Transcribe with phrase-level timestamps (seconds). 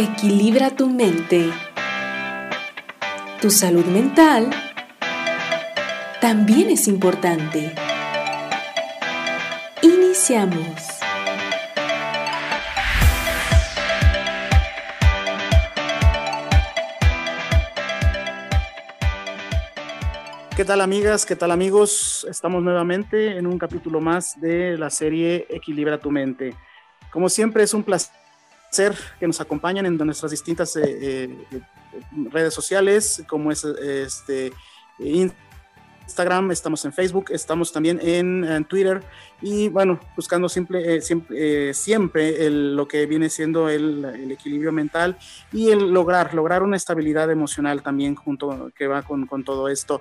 [0.00, 1.50] Equilibra tu mente.
[3.42, 4.48] Tu salud mental
[6.20, 7.74] también es importante.
[9.82, 10.62] Iniciamos.
[20.56, 21.26] ¿Qué tal amigas?
[21.26, 22.24] ¿Qué tal amigos?
[22.30, 26.54] Estamos nuevamente en un capítulo más de la serie Equilibra tu mente.
[27.10, 28.17] Como siempre es un placer
[29.18, 30.84] que nos acompañen en nuestras distintas eh,
[31.50, 31.60] eh,
[32.30, 34.52] redes sociales, como es este,
[34.98, 39.02] Instagram, estamos en Facebook, estamos también en, Twitter
[39.40, 45.18] y bueno, buscando simple, eh, siempre, siempre lo que viene siendo el, el, equilibrio mental
[45.52, 50.00] y el lograr, lograr una estabilidad emocional también junto que va con todo esto.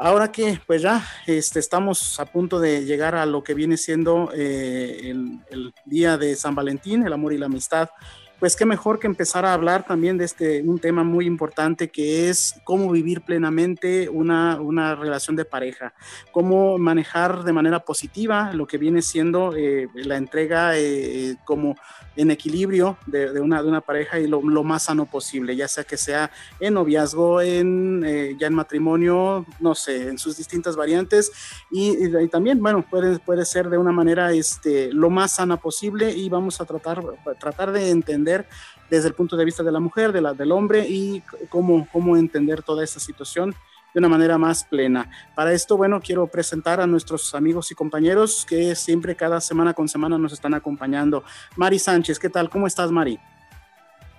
[0.00, 4.30] Ahora que pues ya este, estamos a punto de llegar a lo que viene siendo
[4.32, 7.90] eh, el, día de San Valentín, el amor y la amistad,
[8.38, 12.28] pues qué mejor que empezar a hablar también de este, un tema muy importante que
[12.28, 15.92] es cómo vivir plenamente una, una relación de pareja,
[16.30, 21.74] cómo manejar de manera positiva lo que viene siendo eh, la entrega eh, como
[22.18, 25.68] en equilibrio de, de, una, de una pareja y lo, lo, más sano posible, ya
[25.68, 30.74] sea que sea en noviazgo, en, eh, ya en matrimonio, no sé, en sus distintas
[30.74, 31.30] variantes.
[31.70, 35.58] Y, y, y, también, bueno, puede, puede ser de una manera este, lo más sana
[35.58, 37.00] posible y vamos a tratar,
[37.38, 38.48] tratar de entender
[38.90, 42.16] desde el punto de vista de la mujer, de la, del hombre y cómo, cómo
[42.16, 43.54] entender toda esta situación
[43.94, 45.10] de una manera más plena.
[45.34, 49.88] Para esto, bueno, quiero presentar a nuestros amigos y compañeros que siempre cada semana con
[49.88, 51.24] semana nos están acompañando.
[51.56, 52.50] Mari Sánchez, ¿qué tal?
[52.50, 53.18] ¿Cómo estás, Mari?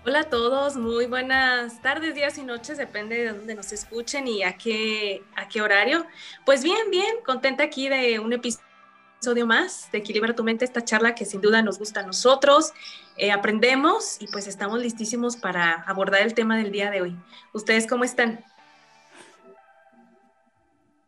[0.05, 4.43] Hola a todos, muy buenas tardes, días y noches, depende de dónde nos escuchen y
[4.43, 6.05] a qué, a qué horario.
[6.45, 11.13] Pues bien, bien, contenta aquí de un episodio más de Equilibra tu mente, esta charla
[11.13, 12.71] que sin duda nos gusta a nosotros,
[13.17, 17.17] eh, aprendemos y pues estamos listísimos para abordar el tema del día de hoy.
[17.51, 18.45] ¿Ustedes cómo están?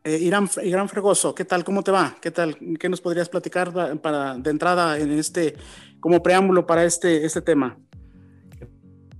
[0.04, 1.64] Eh, Irán, Irán, Fregoso, ¿qué tal?
[1.64, 2.16] ¿Cómo te va?
[2.20, 2.58] ¿Qué tal?
[2.80, 5.56] ¿Qué nos podrías platicar para, de entrada en este,
[6.00, 7.78] como preámbulo para este, este tema?
[8.60, 8.68] ¿Qué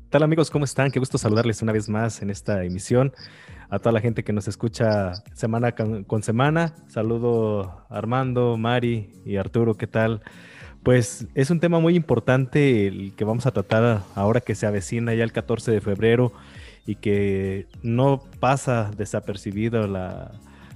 [0.10, 0.50] tal amigos?
[0.50, 0.90] ¿Cómo están?
[0.90, 3.14] Qué gusto saludarles una vez más en esta emisión.
[3.70, 6.74] A toda la gente que nos escucha semana con, semana.
[6.88, 10.22] Saludo a Armando, Mari y Arturo, ¿qué tal?
[10.82, 15.14] Pues es un tema muy importante el que vamos a tratar ahora que se avecina
[15.14, 16.34] ya el 14 de febrero
[16.88, 20.32] y que no pasa desapercibido la,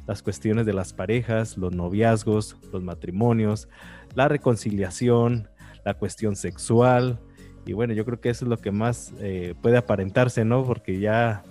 [0.08, 3.68] las cuestiones de las parejas, los noviazgos, los matrimonios,
[4.14, 5.50] la reconciliación,
[5.84, 7.20] la cuestión sexual.
[7.66, 10.64] Y bueno, yo creo que eso es lo que más eh, puede aparentarse, ¿no?
[10.64, 11.44] Porque ya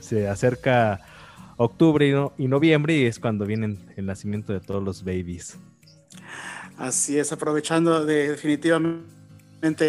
[0.00, 1.00] se acerca
[1.56, 5.58] octubre y, no, y noviembre y es cuando vienen el nacimiento de todos los babies.
[6.78, 9.04] Así es, aprovechando de, definitivamente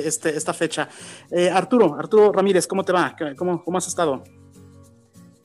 [0.06, 0.90] este, esta fecha.
[1.32, 3.16] Eh, Arturo, Arturo Ramírez, ¿cómo te va?
[3.38, 4.24] ¿Cómo, ¿Cómo has estado?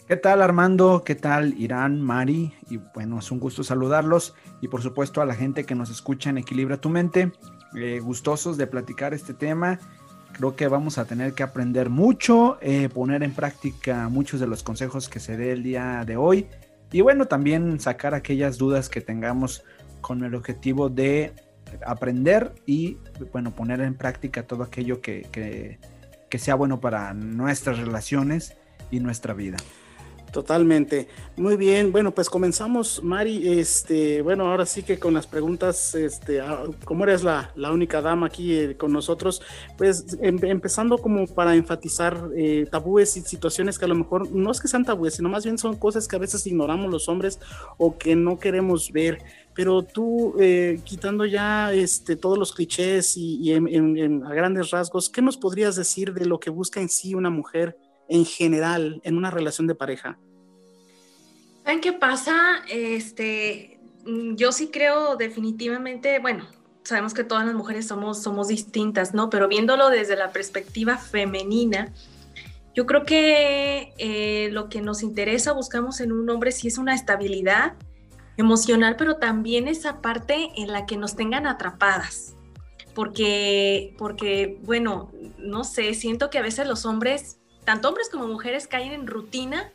[0.07, 1.03] ¿Qué tal Armando?
[1.05, 2.55] ¿Qué tal Irán, Mari?
[2.71, 6.31] Y bueno, es un gusto saludarlos y por supuesto a la gente que nos escucha
[6.31, 7.33] en Equilibra tu mente.
[7.75, 9.81] Eh, gustosos de platicar este tema.
[10.33, 14.63] Creo que vamos a tener que aprender mucho, eh, poner en práctica muchos de los
[14.63, 16.47] consejos que se dé el día de hoy
[16.93, 19.65] y bueno, también sacar aquellas dudas que tengamos
[20.03, 21.33] con el objetivo de
[21.85, 22.97] aprender y
[23.33, 25.81] bueno, poner en práctica todo aquello que, que,
[26.31, 28.57] que sea bueno para nuestras relaciones
[28.93, 29.57] y nuestra vida.
[30.33, 31.09] Totalmente.
[31.37, 31.93] Muy bien.
[31.93, 33.59] Bueno, pues comenzamos, Mari.
[33.59, 36.43] Este, bueno, ahora sí que con las preguntas, este,
[36.85, 39.41] como eres la, la única dama aquí eh, con nosotros,
[39.79, 44.51] pues em, empezando como para enfatizar eh, tabúes y situaciones que a lo mejor no
[44.51, 47.41] es que sean tabúes, sino más bien son cosas que a veces ignoramos los hombres
[47.79, 49.23] o que no queremos ver.
[49.55, 55.23] Pero tú, eh, quitando ya este, todos los clichés y, en, a grandes rasgos, ¿qué
[55.23, 57.79] nos podrías decir de lo que busca en sí una mujer?
[58.09, 60.19] En general en una relación de pareja?
[61.65, 62.63] ¿Saben qué pasa?
[62.69, 63.81] Este,
[64.35, 66.47] yo sí creo definitivamente, bueno,
[66.85, 69.31] sabemos que todas las mujeres somos, somos distintas, ¿no?
[69.31, 71.93] Pero viéndolo desde la perspectiva femenina,
[72.75, 76.95] yo creo que eh, lo que nos interesa, buscamos en un hombre, sí es una
[76.95, 77.75] estabilidad
[78.37, 82.37] emocional, pero también esa parte en la que nos tengan atrapadas.
[82.95, 88.67] Porque, porque, bueno, no sé, siento que a veces los hombres tanto hombres como mujeres
[88.67, 89.71] caen en rutina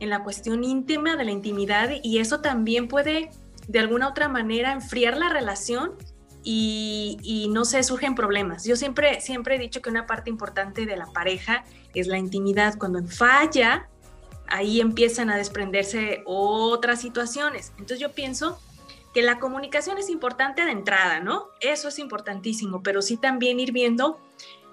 [0.00, 3.30] en la cuestión íntima de la intimidad y eso también puede
[3.68, 5.92] de alguna otra manera enfriar la relación
[6.42, 8.64] y, no se surgen problemas.
[8.64, 11.64] Yo siempre, siempre he dicho que una parte importante de la pareja
[11.94, 12.76] es la intimidad.
[12.78, 13.88] Cuando falla,
[14.48, 17.70] ahí empiezan a desprenderse otras situaciones.
[17.72, 18.58] Entonces yo pienso
[19.14, 21.46] que la comunicación es importante de entrada, ¿no?
[21.60, 24.18] Eso es importantísimo, pero sí también ir viendo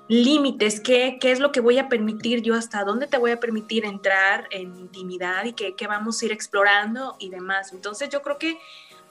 [0.07, 3.39] límites, ¿qué, qué es lo que voy a permitir yo, hasta dónde te voy a
[3.39, 7.71] permitir entrar en intimidad y qué, qué vamos a ir explorando y demás.
[7.71, 8.57] Entonces yo creo que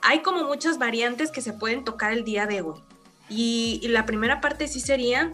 [0.02, 2.80] hay como muchas variantes que se pueden tocar el día de hoy.
[3.28, 5.32] Y, la primera parte sí sería,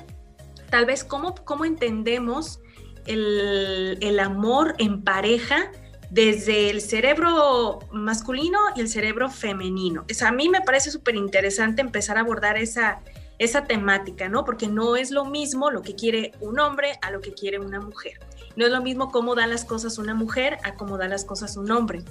[0.71, 2.61] tal vez, cómo, cómo entendemos
[3.07, 5.71] el, el amor en pareja
[6.11, 10.05] desde el cerebro masculino y el cerebro femenino.
[10.09, 13.01] Es, a mí me parece súper interesante empezar a abordar esa,
[13.39, 14.45] esa temática, ¿no?
[14.45, 17.81] Porque no es lo mismo lo que quiere un hombre a lo que quiere una
[17.81, 18.19] mujer.
[18.57, 21.57] No es lo mismo cómo da las cosas una mujer a cómo da las cosas
[21.57, 22.03] un hombre.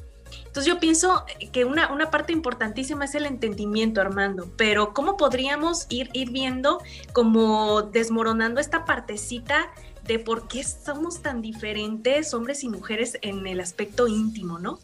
[0.45, 5.85] Entonces yo pienso que una, una parte importantísima es el entendimiento, Armando, pero ¿cómo podríamos
[5.89, 6.81] ir, ir viendo
[7.13, 9.71] como desmoronando esta partecita
[10.05, 14.79] de por qué somos tan diferentes hombres y mujeres en el aspecto íntimo, ¿no?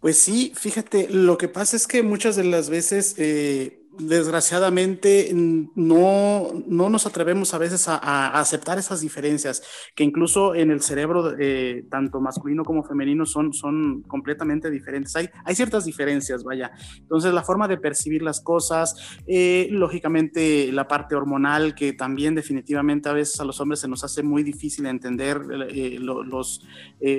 [0.00, 6.48] Pues sí, fíjate, lo que pasa es que muchas de las veces eh, desgraciadamente no,
[6.66, 9.62] no nos atrevemos a veces a, aceptar esas diferencias,
[9.94, 15.14] que incluso en el cerebro, eh, tanto masculino como femenino, son, son completamente diferentes.
[15.16, 16.70] Hay, hay ciertas diferencias, vaya.
[16.98, 23.08] Entonces, la forma de percibir las cosas, eh, lógicamente la parte hormonal, que también definitivamente
[23.08, 26.64] a veces a los hombres se nos hace muy difícil entender eh, los,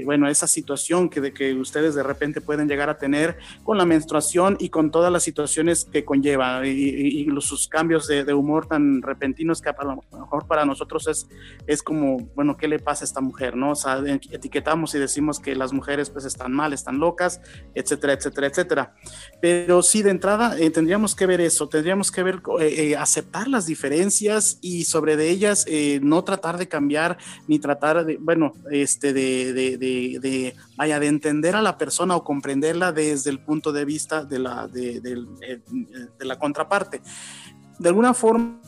[0.05, 3.85] bueno, esa situación que, de que ustedes de repente pueden llegar a tener con la
[3.85, 9.01] menstruación y con todas las situaciones que conlleva y, y sus cambios de, humor tan
[9.01, 11.27] repentinos que a lo mejor para nosotros es,
[11.67, 13.55] es como, bueno, ¿qué le pasa a esta mujer?
[13.55, 13.71] ¿no?
[13.71, 17.41] O sea, etiquetamos y decimos que las mujeres pues están mal, están locas,
[17.73, 18.95] etcétera, etcétera, etcétera.
[19.41, 23.47] Pero sí, de entrada eh, tendríamos que ver eso, tendríamos que ver, eh, eh, aceptar
[23.47, 25.65] las diferencias y sobre de ellas
[26.01, 27.17] no tratar de cambiar
[27.47, 32.15] ni tratar de, bueno, este, de, de, de, de, vaya, de entender a la persona
[32.15, 37.01] o comprenderla desde el punto de vista de la, de, de la contraparte.
[37.79, 38.60] De alguna forma,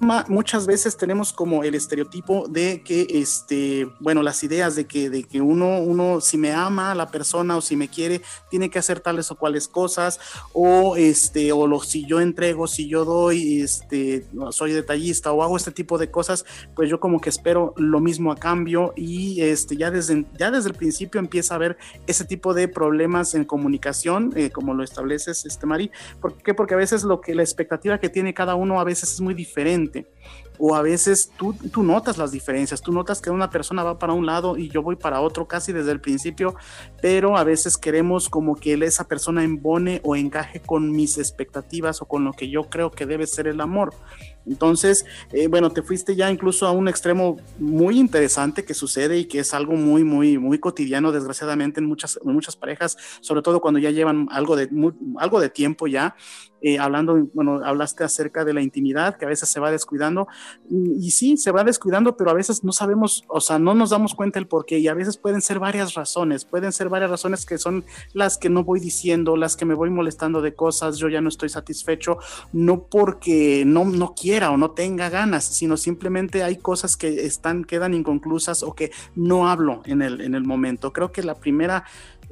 [0.00, 5.24] muchas veces tenemos como el estereotipo de que, este, bueno, las ideas de que, de
[5.24, 8.20] que uno, uno, si me ama a la persona o si me quiere,
[8.50, 10.20] tiene que hacer tales o cuales cosas,
[10.52, 15.56] o este, o lo, si yo entrego, si yo doy, este, soy detallista o hago
[15.56, 16.44] este tipo de cosas,
[16.74, 20.70] pues yo como que espero lo mismo a cambio y este, ya desde, ya desde
[20.70, 21.76] el principio empieza a haber
[22.06, 25.90] ese tipo de problemas en comunicación, eh, como lo estableces, este, Mari.
[26.20, 26.54] ¿Por qué?
[26.54, 29.34] Porque a veces lo que la expectativa que tiene cada uno a veces es muy
[29.34, 29.83] diferente
[30.58, 34.12] o a veces tú, tú notas las diferencias, tú notas que una persona va para
[34.12, 36.54] un lado y yo voy para otro casi desde el principio,
[37.02, 42.06] pero a veces queremos como que esa persona embone o encaje con mis expectativas o
[42.06, 43.94] con lo que yo creo que debe ser el amor.
[44.46, 49.24] Entonces, eh, bueno, te fuiste ya incluso a un extremo muy interesante que sucede y
[49.24, 53.80] que es algo muy, muy, muy cotidiano, desgraciadamente, en muchas, muchas parejas, sobre todo cuando
[53.80, 54.68] ya llevan algo de,
[55.18, 56.14] algo de tiempo ya.
[56.66, 60.28] Eh, hablando, bueno, hablaste acerca de la intimidad, que a veces se va descuidando,
[60.70, 64.14] y, sí, se va descuidando, pero a veces no sabemos, o sea, no nos damos
[64.14, 67.44] cuenta el por qué, y a veces pueden ser varias razones, pueden ser varias razones
[67.44, 67.84] que son
[68.14, 71.28] las que no voy diciendo, las que me voy molestando de cosas, yo ya no
[71.28, 72.16] estoy satisfecho,
[72.54, 77.64] no porque no, no quiero o no tenga ganas, sino simplemente hay cosas que están,
[77.64, 80.94] quedan inconclusas o que no hablo en el, en el momento.
[80.94, 81.84] Creo que la primera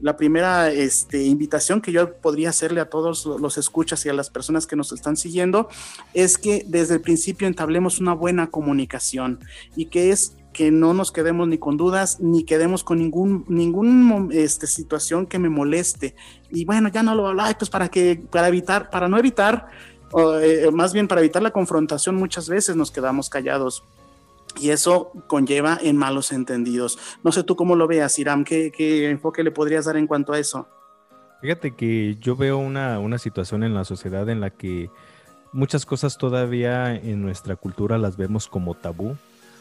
[0.02, 4.30] la primera este, invitación que yo podría hacerle a todos los escuchas y a las
[4.30, 5.68] personas que nos están siguiendo
[6.12, 9.38] es que desde el principio entablemos una buena comunicación
[9.76, 14.28] y que es que no nos quedemos ni con dudas ni quedemos con ningún ningún
[14.32, 16.14] este, situación que me moleste
[16.50, 19.68] y bueno ya no lo hablo pues para que para evitar para no evitar
[20.42, 23.82] eh, más bien para evitar la confrontación muchas veces nos quedamos callados.
[24.60, 26.98] Y eso conlleva en malos entendidos.
[27.24, 28.70] No sé tú cómo lo veas, Iram, ¿qué,
[29.10, 30.68] enfoque le podrías dar en cuanto a eso?
[31.40, 34.90] Fíjate que yo veo una, una situación en la sociedad en la que
[35.52, 39.16] muchas cosas todavía en nuestra cultura las vemos como tabú,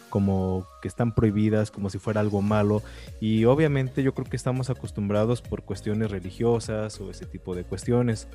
[0.10, 2.84] como que están prohibidas, como si fuera algo malo.
[3.20, 8.28] Y obviamente yo creo que estamos acostumbrados por cuestiones religiosas o ese tipo de cuestiones.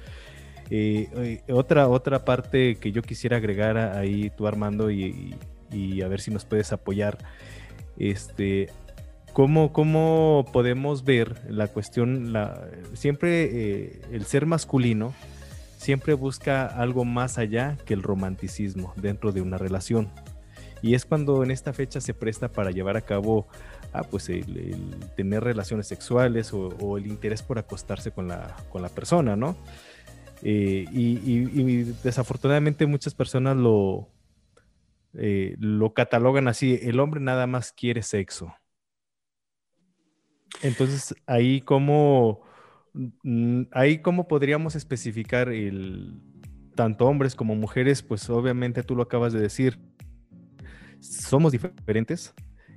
[0.71, 5.37] Eh, otra, otra parte que yo quisiera agregar ahí, tú Armando, y,
[5.71, 7.19] a ver si nos puedes apoyar,
[7.99, 8.69] este,
[9.33, 15.15] ¿cómo, cómo podemos ver la cuestión, la, siempre eh, el ser masculino
[15.79, 20.11] siempre busca algo más allá que el romanticismo dentro de una relación.
[20.83, 23.47] Y es cuando en esta fecha se presta para llevar a cabo
[23.93, 24.77] ah, pues el,
[25.17, 29.57] tener relaciones sexuales o, o, el interés por acostarse con la, con la persona, ¿no?
[30.43, 34.09] Eh, y, desafortunadamente muchas personas lo,
[35.19, 38.55] eh, lo catalogan así, el hombre nada más quiere sexo.
[40.63, 42.43] Entonces, ahí cómo,
[42.95, 46.21] mm, ahí cómo podríamos especificar el,
[46.77, 49.81] tanto hombres como mujeres, pues obviamente tú lo acabas de decir,
[51.01, 52.33] somos diferentes,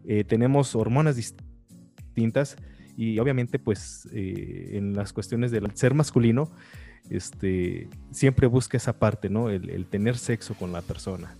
[0.07, 2.55] eh, tenemos hormonas distintas
[2.97, 6.51] y obviamente pues eh, en las cuestiones del ser masculino,
[7.09, 9.49] este, siempre busca esa parte, ¿no?
[9.49, 11.35] El, tener sexo con la persona.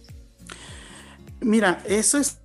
[1.41, 2.39] Mira, eso es,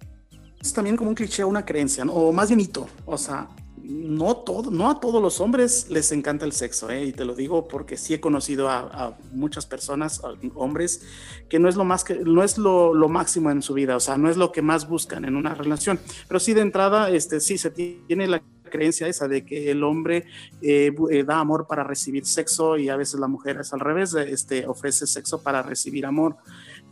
[0.74, 2.88] también como un cliché, una creencia, o más bien hito.
[3.06, 3.48] O sea,
[3.84, 7.04] no, todo, no a todos los hombres les encanta el sexo, ¿eh?
[7.04, 10.22] y te lo digo porque sí he conocido a, muchas personas,
[10.54, 11.02] hombres,
[11.50, 14.00] que no es lo más que no es lo, lo, máximo en su vida, o
[14.00, 17.40] sea, no es lo que más buscan en una relación, pero sí de entrada, este,
[17.40, 18.42] sí se tiene la
[18.74, 20.26] creencia esa de que el hombre
[20.60, 24.14] eh, eh, da amor para recibir sexo y a veces la mujer es al revés,
[24.14, 26.36] este, ofrece sexo para recibir amor.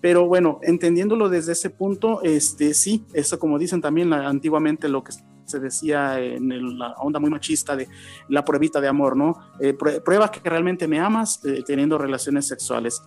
[0.02, 5.12] Pero bueno, entendiéndolo desde ese punto, este, sí, eso como dicen también antiguamente lo que
[5.44, 7.88] se decía en la onda muy machista de
[8.28, 9.38] la pruebita de amor, ¿no?
[9.60, 13.00] Eh, prueba que realmente me amas teniendo relaciones sexuales.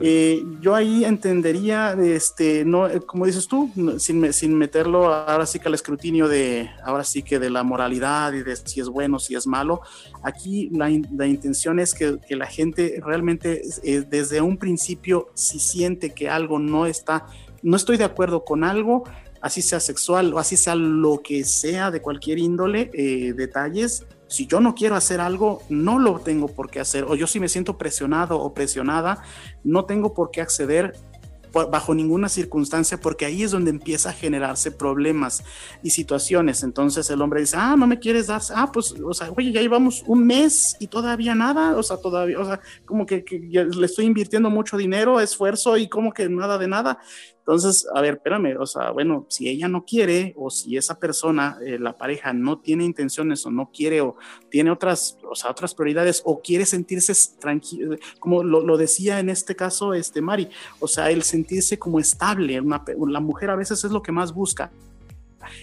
[0.00, 5.58] Eh, yo ahí entendería, este, no, eh, como dices tú, sin, sin, meterlo ahora sí
[5.58, 9.18] que al escrutinio de, ahora sí que de la moralidad y de si es bueno,
[9.18, 9.80] si es malo.
[10.22, 15.58] Aquí la, la intención es que, que, la gente realmente eh, desde un principio, si
[15.58, 17.26] siente que algo no está,
[17.62, 19.04] no estoy de acuerdo con algo,
[19.40, 22.90] así sea sexual o así sea lo que sea de cualquier índole,
[23.36, 27.04] detalles, si yo no quiero hacer algo, no lo tengo por qué hacer.
[27.04, 29.22] O yo si me siento presionado o presionada,
[29.64, 30.94] no tengo por qué acceder
[31.52, 35.42] bajo ninguna circunstancia, porque ahí es donde empieza a generarse problemas
[35.82, 36.62] y situaciones.
[36.62, 39.60] Entonces el hombre dice, ah, no me quieres dar, ah, pues, o sea, oye, ya
[39.60, 43.86] llevamos un mes y todavía nada, o sea, todavía, o sea, como que, que le
[43.86, 46.98] estoy invirtiendo mucho dinero, esfuerzo y como que nada de nada.
[47.48, 51.56] Entonces, a ver, espérame, o sea, bueno, si ella no quiere o si esa persona,
[51.64, 54.16] eh, la pareja, no tiene intenciones o no quiere o
[54.50, 59.56] tiene otras, o sea, otras prioridades o quiere sentirse tranquilo, como lo, decía en este
[59.56, 64.02] caso, este Mari, o sea, el sentirse como estable, la mujer a veces es lo
[64.02, 64.70] que más busca,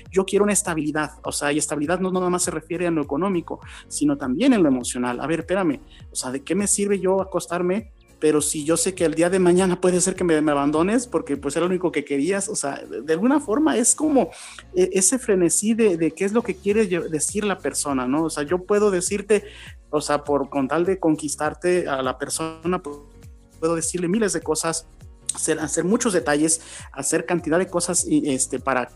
[0.09, 3.03] yo quiero una estabilidad, o sea, y estabilidad no nada más se refiere a lo
[3.03, 5.19] económico, sino también en lo emocional.
[5.19, 7.91] A ver, espérame, o sea, ¿de qué me sirve yo acostarme
[8.25, 11.37] pero si yo sé que el día de mañana puede ser que me, abandones porque
[11.37, 14.31] pues era lo único que querías, o sea, de, alguna forma es como
[14.73, 18.23] e, ese frenesí de, qué es lo que quiere decir la persona, ¿no?
[18.23, 19.43] O sea, yo puedo decirte,
[19.91, 24.87] o sea, por con tal de conquistarte a la persona, puedo decirle miles de cosas,
[25.35, 26.61] hacer, hacer muchos detalles,
[26.93, 28.89] hacer cantidad de cosas este, para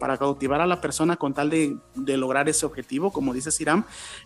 [0.00, 3.84] para cautivar a la persona con tal de, lograr ese objetivo, como dice Siram,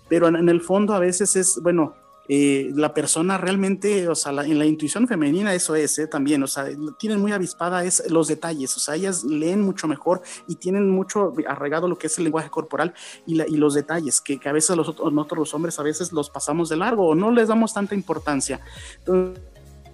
[0.08, 1.96] pero en, el fondo a veces es, bueno,
[2.28, 6.06] eh, la persona realmente, o sea, en la intuición femenina eso es, ¿eh?
[6.06, 6.66] también, o sea,
[6.98, 11.32] tienen muy avispada es los detalles, o sea, ellas leen mucho mejor y tienen mucho
[11.46, 12.92] arraigado lo que es el lenguaje corporal
[13.26, 16.76] y, los detalles, que, a veces los, nosotros los hombres a veces los pasamos de
[16.76, 18.60] largo o no les damos tanta importancia.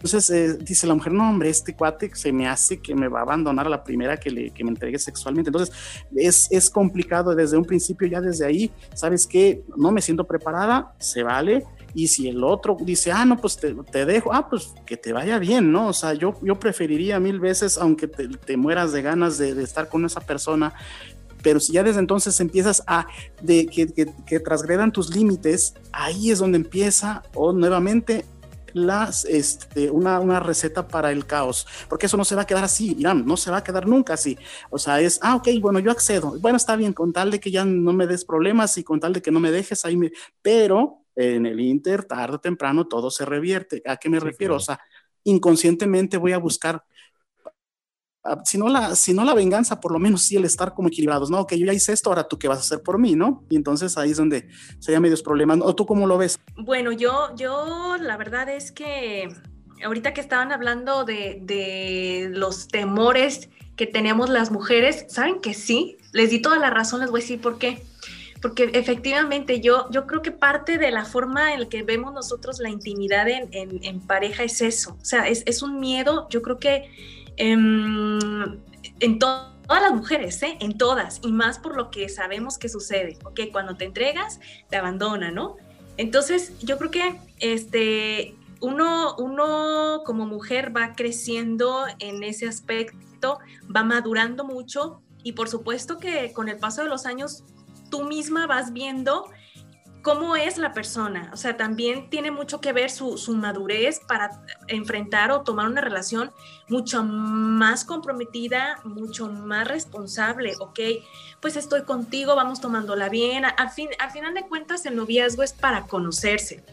[0.04, 3.20] Entonces, eh, dice la mujer, no, hombre, este cuate se me hace que me va
[3.20, 5.48] a abandonar a la primera que, le, que me entregue sexualmente.
[5.48, 5.74] Entonces,
[6.14, 9.62] es, es complicado desde un principio, ya desde ahí, ¿sabes qué?
[9.78, 14.04] No me siento preparada, se vale, y si el otro dice, ah, no, pues te,
[14.04, 15.88] dejo, ah, pues que te vaya bien, ¿no?
[15.88, 20.04] O sea, yo, yo preferiría mil veces, aunque te, mueras de ganas de, estar con
[20.04, 20.74] esa persona,
[21.42, 23.06] pero si ya desde entonces empiezas a
[23.42, 23.86] de que,
[24.26, 28.24] que, transgredan tus límites, ahí es donde empieza o nuevamente
[28.72, 32.64] las, este, una, una, receta para el caos, porque eso no se va a quedar
[32.64, 34.36] así, Irán, no se va a quedar nunca así.
[34.68, 37.52] O sea, es, ah, ok, bueno, yo accedo, bueno, está bien, con tal de que
[37.52, 40.10] ya no me des problemas y con tal de que no me dejes ahí, me...
[40.42, 43.82] pero en el Inter, tarde o temprano, todo se revierte.
[43.86, 44.56] ¿A qué me refiero?
[44.56, 44.80] O sea,
[45.24, 46.84] inconscientemente voy a buscar,
[48.44, 51.30] si no, la, si no la venganza, por lo menos sí el estar como equilibrados,
[51.30, 51.46] ¿no?
[51.46, 53.44] Que yo ya hice esto, ahora tú qué vas a hacer por mí, ¿no?
[53.50, 55.58] Y entonces ahí es donde sería medios problemas.
[55.62, 56.38] ¿O tú cómo lo ves?
[56.56, 59.28] Bueno, yo, yo la verdad es que
[59.84, 65.98] ahorita que estaban hablando de, de los temores que tenemos las mujeres, ¿saben que sí?
[66.12, 67.82] Les di toda la razón, les voy a decir por qué
[68.44, 72.58] porque efectivamente yo, yo creo que parte de la forma en la que vemos nosotros
[72.58, 76.58] la intimidad en, en, pareja es eso, o sea, es, es un miedo, yo creo
[76.58, 76.90] que
[77.38, 78.60] em,
[79.00, 80.58] en todas las mujeres, ¿eh?
[80.60, 83.40] en todas, y más por lo que sabemos que sucede, ¿ok?
[83.50, 85.56] Cuando te entregas, te abandona, ¿no?
[85.96, 93.38] Entonces, yo creo que este, uno, uno como mujer va creciendo en ese aspecto,
[93.74, 97.42] va madurando mucho y por supuesto que con el paso de los años
[97.94, 99.30] tú misma vas viendo
[100.02, 101.30] cómo es la persona.
[101.32, 106.32] O sea, también tiene mucho que ver su, madurez para enfrentar o tomar una relación
[106.68, 110.54] mucho más comprometida, mucho más responsable.
[110.58, 110.80] Ok,
[111.40, 113.44] pues estoy contigo, vamos tomándola bien.
[113.44, 116.64] Al, fin, al final de cuentas, el noviazgo es para conocerse.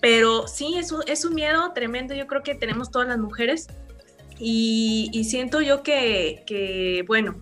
[0.00, 2.14] Pero sí, es un, es un miedo tremendo.
[2.14, 3.66] Yo creo que tenemos todas las mujeres
[4.38, 7.34] Y, siento yo que, que, bueno,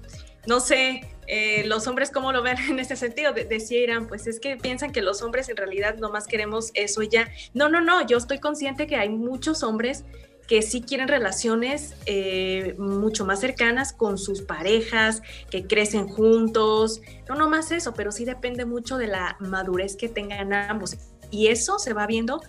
[0.46, 3.32] no sé, eh, los hombres cómo lo ven en ese sentido.
[3.32, 7.02] De, decía Irán, pues es que piensan que los hombres en realidad nomás queremos eso
[7.02, 7.28] ya.
[7.54, 10.04] No, no, no, yo estoy consciente que hay muchos hombres
[10.48, 17.34] que sí quieren relaciones eh, mucho más cercanas con sus parejas, que crecen juntos, no
[17.34, 20.96] nomás eso, pero sí depende mucho de la madurez que tengan ambos.
[21.30, 22.40] Y eso se va viendo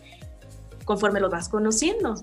[0.86, 2.16] conforme los vas conociendo.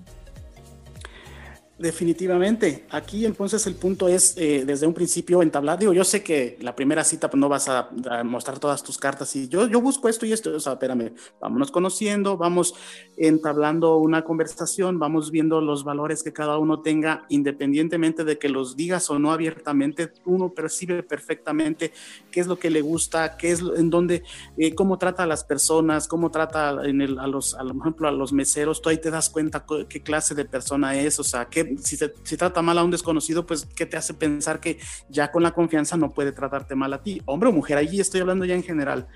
[1.78, 2.86] Definitivamente.
[2.88, 5.78] Aquí entonces el punto es eh, desde un principio entablar.
[5.78, 7.90] Digo, yo sé que la primera cita pues, no vas a,
[8.24, 10.56] mostrar todas tus cartas y yo, yo busco esto y esto.
[10.56, 12.74] O sea, espérame, vámonos conociendo, vamos
[13.18, 18.74] entablando una conversación, vamos viendo los valores que cada uno tenga, independientemente de que los
[18.74, 21.92] digas o no abiertamente, uno percibe perfectamente
[22.30, 24.22] qué es lo que le gusta, qué es en dónde,
[24.56, 28.08] eh, cómo trata a las personas, cómo trata en el, a los, a, por ejemplo,
[28.08, 28.80] a los meseros.
[28.80, 32.08] Tú ahí te das cuenta qué clase de persona es, o sea, qué si, se,
[32.08, 35.96] trata mal a un desconocido, pues, ¿qué te hace pensar que ya con la confianza
[35.96, 37.20] no puede tratarte mal a ti?
[37.24, 39.06] Hombre o mujer, ahí estoy hablando ya en general.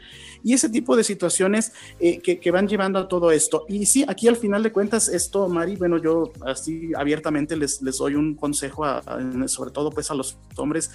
[0.42, 3.64] Y ese tipo de situaciones eh, que, van llevando a todo esto.
[3.68, 7.98] Y sí, aquí al final de cuentas, esto, Mari, bueno, yo así abiertamente les, les
[7.98, 8.84] doy un consejo,
[9.46, 10.90] sobre todo pues a los hombres,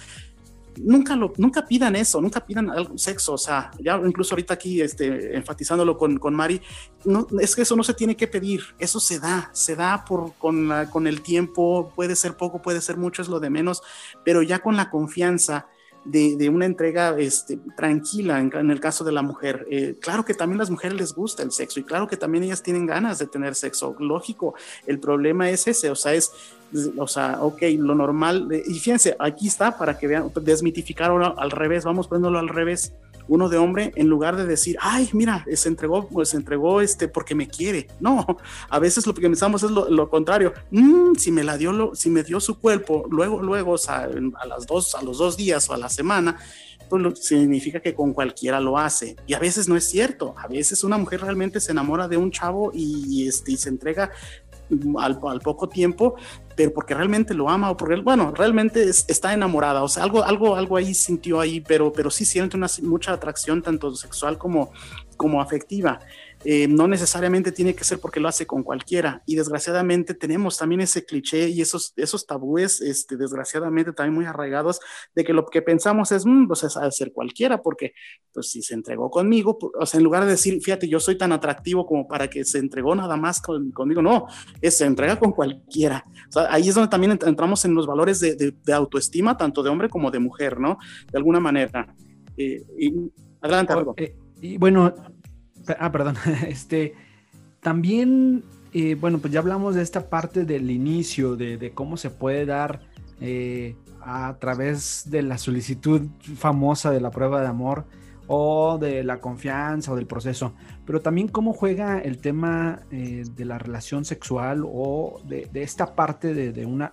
[0.78, 4.80] nunca, lo, nunca pidan eso, nunca pidan algo, sexo, o sea, ya incluso ahorita aquí
[4.80, 6.60] este, enfatizándolo con, con Mari,
[7.04, 10.34] no, es que eso no se tiene que pedir, eso se da, se da por,
[10.34, 13.82] con, con el tiempo, puede ser poco, puede ser mucho, es lo de menos,
[14.24, 15.68] pero ya con la confianza
[16.06, 19.66] de, una entrega este, tranquila en, el caso de la mujer.
[19.70, 22.62] Eh, claro que también las mujeres les gusta el sexo y claro que también ellas
[22.62, 24.54] tienen ganas de tener sexo, lógico.
[24.86, 26.32] El problema es ese, o sea, es,
[26.96, 31.84] o sea, ok, lo normal, y fíjense, aquí está para que vean, desmitificar al revés,
[31.84, 32.92] vamos poniéndolo al revés
[33.28, 37.08] uno de hombre, en lugar de decir, ay, mira, se entregó, pues se entregó este
[37.08, 37.88] porque me quiere.
[38.00, 38.26] No,
[38.68, 40.52] a veces lo que pensamos es lo, contrario.
[40.70, 44.08] Mm, si me la dio, si me dio su cuerpo, luego, luego, o sea,
[44.40, 46.38] a las dos, a los dos días o a la semana,
[46.88, 49.16] pues significa que con cualquiera lo hace.
[49.26, 50.34] Y a veces no es cierto.
[50.38, 54.10] A veces una mujer realmente se enamora de un chavo y, este, y se entrega
[54.98, 56.16] al, poco tiempo,
[56.54, 60.56] pero porque realmente lo ama o porque, bueno, realmente está enamorada, o sea, algo, algo,
[60.56, 64.70] algo ahí sintió ahí, pero, pero sí siente una, mucha atracción tanto sexual como,
[65.16, 66.00] como afectiva.
[66.48, 69.20] Eh, no necesariamente tiene que ser porque lo hace con cualquiera.
[69.26, 74.78] Y desgraciadamente tenemos también ese cliché y esos, esos tabúes, este, desgraciadamente también muy arraigados,
[75.12, 77.94] de que lo que pensamos es, mmm, pues es ser cualquiera, porque
[78.32, 81.18] pues si se entregó conmigo, pues, o sea, en lugar de decir, fíjate, yo soy
[81.18, 84.28] tan atractivo como para que se entregó nada más conmigo, no,
[84.60, 86.04] es, se entrega con cualquiera.
[86.28, 89.70] O sea, ahí es donde también entramos en los valores de, de, autoestima, tanto de
[89.70, 90.78] hombre como de mujer, ¿no?
[91.10, 91.92] De alguna manera.
[92.36, 92.94] Eh, y,
[93.40, 93.94] adelante, algo.
[93.96, 94.94] Eh, y bueno,
[95.78, 96.16] Ah, perdón.
[96.48, 96.94] Este,
[97.60, 102.46] también, eh, bueno, pues ya hablamos de esta parte del inicio, de, cómo se puede
[102.46, 102.80] dar
[103.20, 106.02] eh, a través de la solicitud
[106.36, 107.84] famosa de la prueba de amor
[108.28, 113.44] o de la confianza o del proceso, pero también cómo juega el tema eh, de
[113.44, 116.92] la relación sexual o de, esta parte de, una,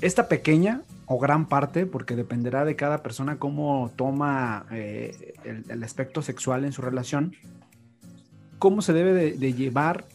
[0.00, 6.22] esta pequeña o gran parte, porque dependerá de cada persona cómo toma eh, el, aspecto
[6.22, 7.34] sexual en su relación,
[8.58, 10.06] cómo se debe de, llevar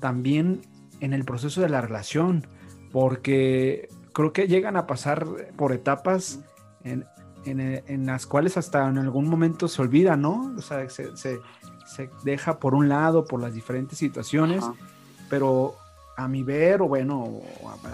[0.00, 0.62] también
[1.00, 2.46] en el proceso de la relación,
[2.92, 6.40] porque creo que llegan a pasar por etapas
[6.84, 7.04] en,
[8.06, 10.54] las cuales hasta en algún momento se olvida, ¿no?
[10.56, 11.40] O sea, se,
[12.22, 14.62] deja por un lado por las diferentes situaciones,
[15.30, 15.76] pero
[16.18, 17.40] a mi ver, o bueno,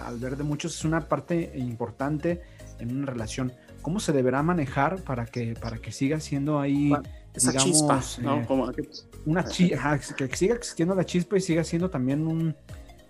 [0.03, 2.41] al ver de muchos, es una parte importante
[2.79, 3.53] en una relación.
[3.83, 6.91] ¿Cómo se deberá manejar para que, para que siga siendo ahí,
[7.35, 8.41] esa chispa, ¿no?
[8.75, 8.89] Eh,
[9.27, 12.55] una chispa, que siga existiendo la chispa y siga siendo también un,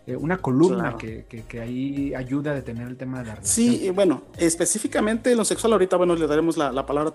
[0.05, 3.55] eh, una columna que, que, ahí ayuda a detener el tema de la relación.
[3.55, 7.13] Sí, bueno, específicamente en lo sexual, ahorita, bueno, le daremos la, la palabra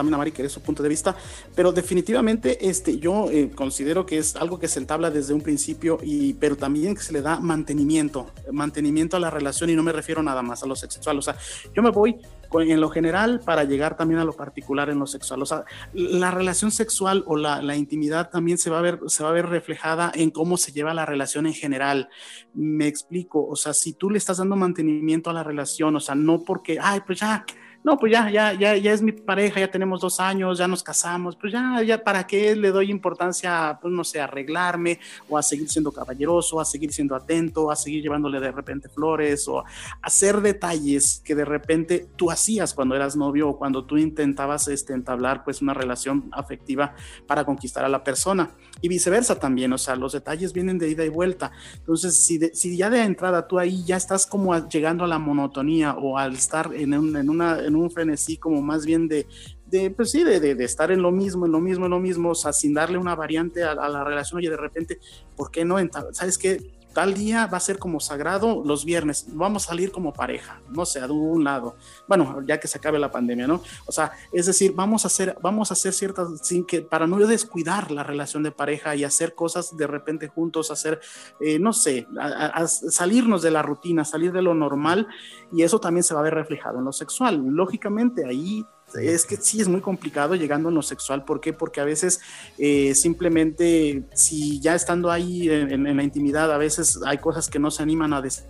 [0.00, 1.14] también a Mari que es su punto de vista,
[1.54, 5.98] pero definitivamente este, yo eh, considero que es algo que se entabla desde un principio,
[6.02, 9.92] y, pero también que se le da mantenimiento, mantenimiento a la relación y no me
[9.92, 11.36] refiero nada más a lo sexual, o sea,
[11.74, 12.16] yo me voy
[12.58, 15.42] en lo general para llegar también a lo particular en lo sexual.
[15.42, 19.22] O sea, la relación sexual o la, la, intimidad también se va, a ver, se
[19.22, 22.08] va a ver reflejada en cómo se lleva la relación en general.
[22.52, 26.16] Me explico, o sea, si tú le estás dando mantenimiento a la relación, o sea,
[26.16, 27.44] no porque, ay, pues ya,
[27.82, 30.82] no, pues ya, ya, ya, ya es mi pareja, ya tenemos dos años, ya nos
[30.82, 35.38] casamos, pues ya, ya, ¿para qué le doy importancia, pues no sé, a arreglarme o
[35.38, 39.64] a seguir siendo caballeroso, a seguir siendo atento, a seguir llevándole de repente flores o
[40.02, 44.92] hacer detalles que de repente tú hacías cuando eras novio o cuando tú intentabas este,
[44.92, 46.94] entablar pues una relación afectiva
[47.26, 48.50] para conquistar a la persona
[48.82, 51.52] y viceversa también, o sea, los detalles vienen de ida y vuelta.
[51.76, 55.94] Entonces, si, si ya de entrada tú ahí ya estás como llegando a la monotonía
[55.94, 59.26] o al estar en un, en una, en un frenesí como más bien de,
[59.66, 62.30] de, pues sí, de, de, estar en lo mismo, en lo mismo, en lo mismo,
[62.30, 64.98] o sea, sin darle una variante a, a la relación, oye, de repente,
[65.36, 65.76] ¿por qué no?
[66.12, 66.79] ¿Sabes qué?
[66.92, 70.84] Tal día va a ser como sagrado los viernes, vamos a salir como pareja, no
[70.84, 71.76] sé, de un lado,
[72.08, 73.62] bueno, ya que se acabe la pandemia, ¿no?
[73.86, 77.18] O sea, es decir, vamos a hacer, vamos a hacer ciertas, sin que, para no
[77.18, 81.00] descuidar la relación de pareja y hacer cosas de repente juntos, hacer,
[81.40, 85.06] eh, no sé, a, a salirnos de la rutina, salir de lo normal,
[85.52, 87.36] y eso también se va a ver reflejado en lo sexual.
[87.36, 91.24] Lógicamente, ahí es que sí es muy complicado llegando a lo sexual.
[91.24, 91.52] ¿Por qué?
[91.52, 92.20] Porque a veces
[92.58, 97.58] eh, simplemente, si ya estando ahí en, en, la intimidad, a veces hay cosas que
[97.58, 98.44] no se animan a decir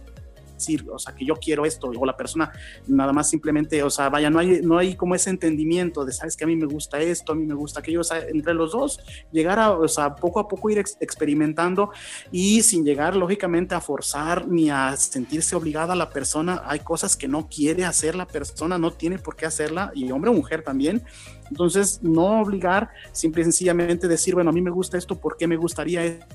[0.60, 2.52] decir, o sea, que yo quiero esto, o la persona
[2.86, 6.36] nada más simplemente, o sea, vaya, no hay, no hay como ese entendimiento de, sabes
[6.36, 8.72] que a mí me gusta esto, a mí me gusta aquello, o sea, entre los
[8.72, 9.00] dos,
[9.32, 11.90] llegar a, o sea, poco a poco ir ex experimentando
[12.30, 17.16] y sin llegar, lógicamente, a forzar ni a sentirse obligada a la persona, hay cosas
[17.16, 20.62] que no quiere hacer la persona, no tiene por qué hacerla, y hombre o mujer
[20.62, 21.02] también,
[21.50, 25.48] entonces, no obligar, simple y sencillamente decir, bueno, a mí me gusta esto, ¿por qué
[25.48, 26.26] me gustaría esto,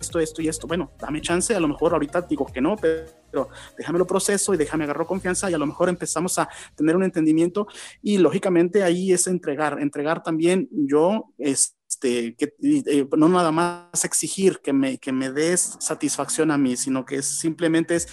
[0.00, 0.66] esto y esto.
[0.66, 4.56] Bueno, dame chance, a lo mejor ahorita digo que no, pero déjame lo proceso y
[4.56, 7.66] déjame agarrar confianza y a lo mejor empezamos a tener un entendimiento
[8.02, 14.60] y lógicamente ahí es entregar, entregar también yo, este, que eh, no nada más exigir
[14.62, 18.08] que me, que me des satisfacción a mí, sino que simplemente es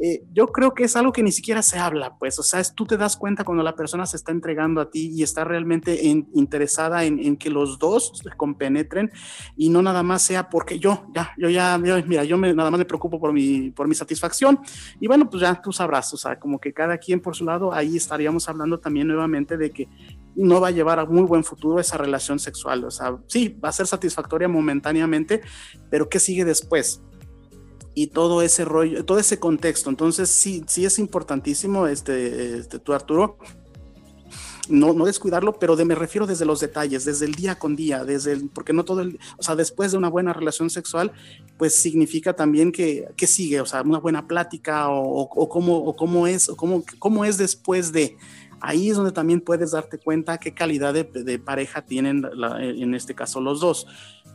[0.00, 2.74] eh, yo creo que es algo que ni siquiera se habla, pues, o sea, es,
[2.74, 6.08] tú te das cuenta cuando la persona se está entregando a ti y está realmente
[6.08, 9.12] en, interesada en, en, que los dos se compenetren
[9.56, 12.72] y no nada más sea porque yo, ya, yo ya, yo, mira, yo me, nada
[12.72, 14.58] más me preocupo por mi, por mi satisfacción
[14.98, 17.72] y bueno, pues ya tú sabrás, o sea, como que cada quien por su lado,
[17.72, 19.88] ahí estaríamos hablando también nuevamente de que
[20.34, 23.68] no va a llevar a muy buen futuro esa relación sexual, o sea, sí, va
[23.68, 25.40] a ser satisfactoria momentáneamente,
[25.88, 27.00] pero ¿qué sigue después?
[27.94, 29.90] Y todo ese rollo, todo ese contexto.
[29.90, 33.38] Entonces, sí, sí es importantísimo, este, este tú Arturo,
[34.68, 38.04] no, no descuidarlo, pero de, me refiero desde los detalles, desde el día con día,
[38.04, 41.12] desde el, porque no todo el, o sea, después de una buena relación sexual,
[41.58, 45.76] pues significa también que, que sigue, o sea, una buena plática o, o, o cómo,
[45.76, 48.16] o cómo es, o cómo, cómo es después de,
[48.64, 52.94] ahí es donde también puedes darte cuenta qué calidad de, de pareja tienen la, en
[52.94, 53.86] este caso los dos.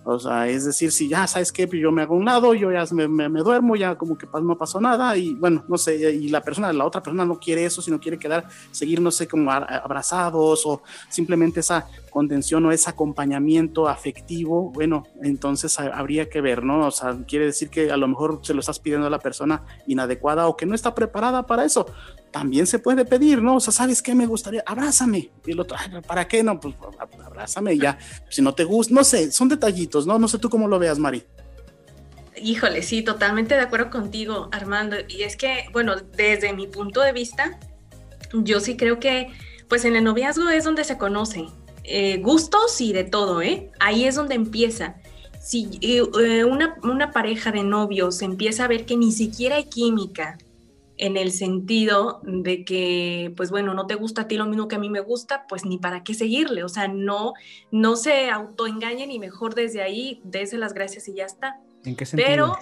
[0.05, 2.85] O sea, es decir, si ya sabes que yo me hago un lado, yo ya
[2.91, 6.29] me, me, me, duermo, ya como que no pasó nada y bueno, no sé, y
[6.29, 9.51] la persona, la otra persona no quiere eso, sino quiere quedar, seguir, no sé, como
[9.51, 16.87] abrazados o simplemente esa contención o ese acompañamiento afectivo, bueno, entonces habría que ver, ¿no?
[16.87, 19.63] O sea, quiere decir que a lo mejor se lo estás pidiendo a la persona
[19.85, 21.87] inadecuada o que no está preparada para eso
[22.31, 23.55] también se puede pedir, ¿no?
[23.55, 24.63] O sea, ¿sabes qué me gustaría?
[24.65, 25.29] Abrázame.
[25.45, 26.43] Y el otro, ¿para qué?
[26.43, 26.75] No, pues
[27.25, 27.97] abrázame ya.
[28.29, 30.19] Si no te gusta, no sé, son detallitos, ¿no?
[30.19, 31.23] No sé tú cómo lo veas, Mari.
[32.41, 34.95] Híjole, sí, totalmente de acuerdo contigo, Armando.
[35.07, 37.59] Y es que, bueno, desde mi punto de vista,
[38.33, 39.27] yo sí creo que,
[39.67, 41.47] pues en el noviazgo es donde se conoce.
[41.83, 43.71] Eh, gustos y de todo, ¿eh?
[43.79, 44.95] Ahí es donde empieza.
[45.41, 46.03] Si eh,
[46.43, 50.37] una, una pareja de novios empieza a ver que ni siquiera hay química,
[50.99, 54.75] en el sentido de que, pues bueno, no te gusta a ti lo mismo que
[54.75, 57.33] a mí me gusta, pues ni para qué seguirle, o sea, no,
[57.71, 61.61] no se autoengañen y mejor desde ahí dése las gracias y ya está.
[61.85, 62.27] ¿En qué sentido?
[62.29, 62.57] Pero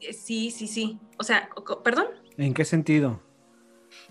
[0.00, 1.50] eh, sí, sí, sí, o sea,
[1.84, 2.06] perdón.
[2.38, 3.20] ¿En qué sentido?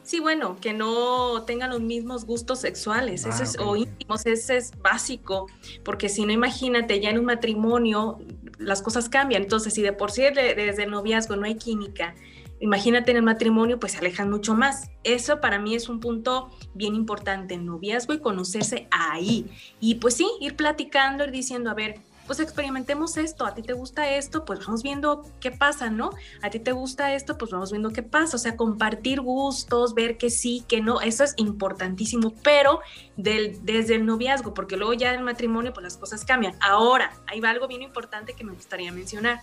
[0.03, 3.67] Sí, bueno, que no tengan los mismos gustos sexuales, ah, eso es, okay.
[3.67, 5.47] o íntimos, ese es básico,
[5.83, 8.19] porque si no, imagínate, ya en un matrimonio
[8.59, 12.13] las cosas cambian, entonces si de por sí desde el noviazgo no hay química,
[12.59, 14.89] Imagínate en el matrimonio, pues se alejan mucho más.
[15.03, 19.51] Eso para mí es un punto bien importante, en noviazgo y conocerse ahí.
[19.79, 23.73] Y pues sí, ir platicando, ir diciendo, a ver, pues experimentemos esto, a ti te
[23.73, 26.09] gusta esto, pues vamos viendo qué pasa, ¿no?
[26.41, 30.17] A ti te gusta esto, pues vamos viendo qué pasa, o sea, compartir gustos, ver
[30.17, 32.79] que sí, que no, eso es importantísimo, pero
[33.15, 36.55] del, desde el noviazgo, porque luego ya el matrimonio, pues las cosas cambian.
[36.61, 39.41] Ahora, ahí va algo bien importante que me gustaría mencionar.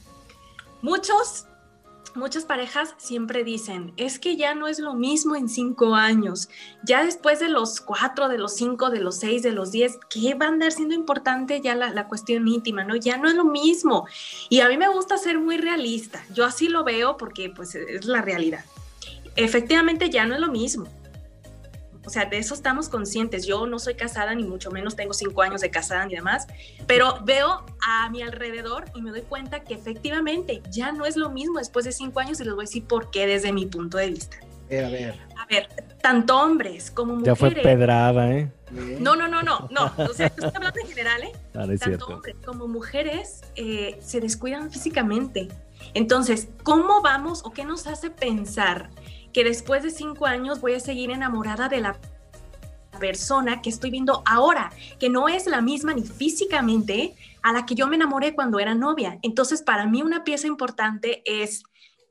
[0.81, 1.47] Muchos
[2.15, 6.49] muchas parejas siempre dicen, es que ya no es lo mismo en cinco años,
[6.85, 10.35] ya después de los cuatro, de los cinco, de los seis, de los diez, ¿qué
[10.35, 12.85] va a andar siendo importante ya la, la, cuestión íntima?
[12.85, 12.97] ¿no?
[12.97, 14.07] Ya no es lo mismo.
[14.49, 18.05] Y a mí me gusta ser muy realista, yo así lo veo porque pues es
[18.05, 18.65] la realidad.
[19.37, 20.89] Efectivamente ya no es lo mismo.
[22.05, 23.47] O sea, de eso estamos conscientes.
[23.47, 26.47] Yo no soy casada, ni mucho menos tengo cinco años de casada ni demás,
[26.87, 31.31] pero veo a mi alrededor y me doy cuenta que efectivamente ya no es lo
[31.31, 33.99] mismo después de cinco años y les voy a decir por qué desde mi punto
[33.99, 34.37] de vista.
[34.41, 35.21] A ver, a ver.
[35.37, 35.69] A ver,
[36.01, 37.27] tanto hombres como mujeres.
[37.27, 38.51] Ya fue pedrada, ¿eh?
[38.71, 39.93] No, no, no, no, no.
[39.99, 41.33] O sea, estoy hablando en general, ¿eh?
[41.55, 45.49] Ah, no es Tanto hombres como mujeres eh, se descuidan físicamente.
[45.95, 48.89] Entonces, ¿cómo vamos o qué nos hace pensar
[49.33, 51.99] que después de cinco años voy a seguir enamorada de la
[52.99, 57.75] persona que estoy viendo ahora, que no es la misma ni físicamente a la que
[57.75, 59.19] yo me enamoré cuando era novia?
[59.23, 61.65] Entonces, para mí una pieza importante es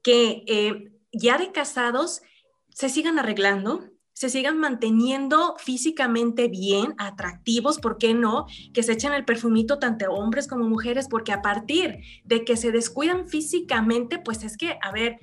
[0.04, 2.22] que eh, ya de casados
[2.70, 8.46] se sigan arreglando, se sigan manteniendo físicamente bien, atractivos, ¿por qué no?
[8.74, 12.72] Que se echen el perfumito tanto hombres como mujeres, porque a partir de que se
[12.72, 15.18] descuidan físicamente, pues es que, a ver,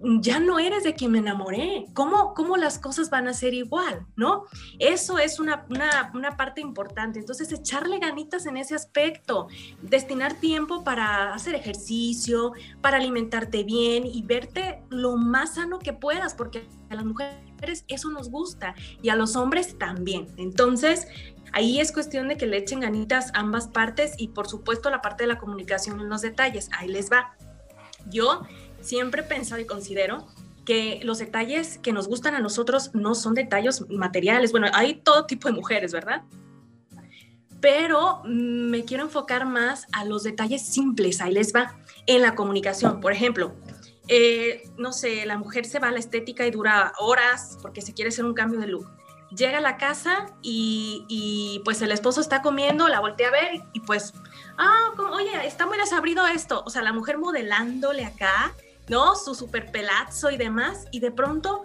[0.00, 1.86] ya no eres de quien me enamoré.
[1.92, 4.06] ¿Cómo, cómo las cosas van a ser igual?
[4.16, 4.44] ¿No?
[4.78, 7.18] Eso es una, una, una, parte importante.
[7.18, 9.48] Entonces, echarle ganitas en ese aspecto,
[9.82, 16.34] destinar tiempo para hacer ejercicio, para alimentarte bien y verte lo más sano que puedas,
[16.34, 20.28] porque a las mujeres eso nos gusta y a los hombres también.
[20.36, 21.08] Entonces,
[21.52, 25.24] ahí es cuestión de que le echen ganitas ambas partes y, por supuesto, la parte
[25.24, 26.70] de la comunicación en los detalles.
[26.78, 27.34] Ahí les va.
[28.06, 28.42] Yo
[28.80, 30.26] siempre he pensado y considero
[30.68, 34.52] que los detalles que nos gustan a nosotros no son detalles materiales.
[34.52, 36.24] Bueno, hay todo tipo de mujeres, ¿verdad?
[37.60, 43.00] Pero me quiero enfocar más a los detalles simples, ahí les va, en la comunicación.
[43.00, 43.54] Por ejemplo,
[44.08, 47.94] eh, no sé, la mujer se va a la estética y dura horas porque se
[47.94, 48.90] quiere hacer un cambio de look.
[49.34, 53.62] Llega a la casa y, y pues el esposo está comiendo, la voltea a ver
[53.72, 54.14] y pues,
[54.58, 56.62] ah, oye, está muy desabrido esto.
[56.66, 58.54] O sea, la mujer modelándole acá,
[58.88, 59.16] ¿no?
[59.16, 61.62] Su super pelazo y demás, y de pronto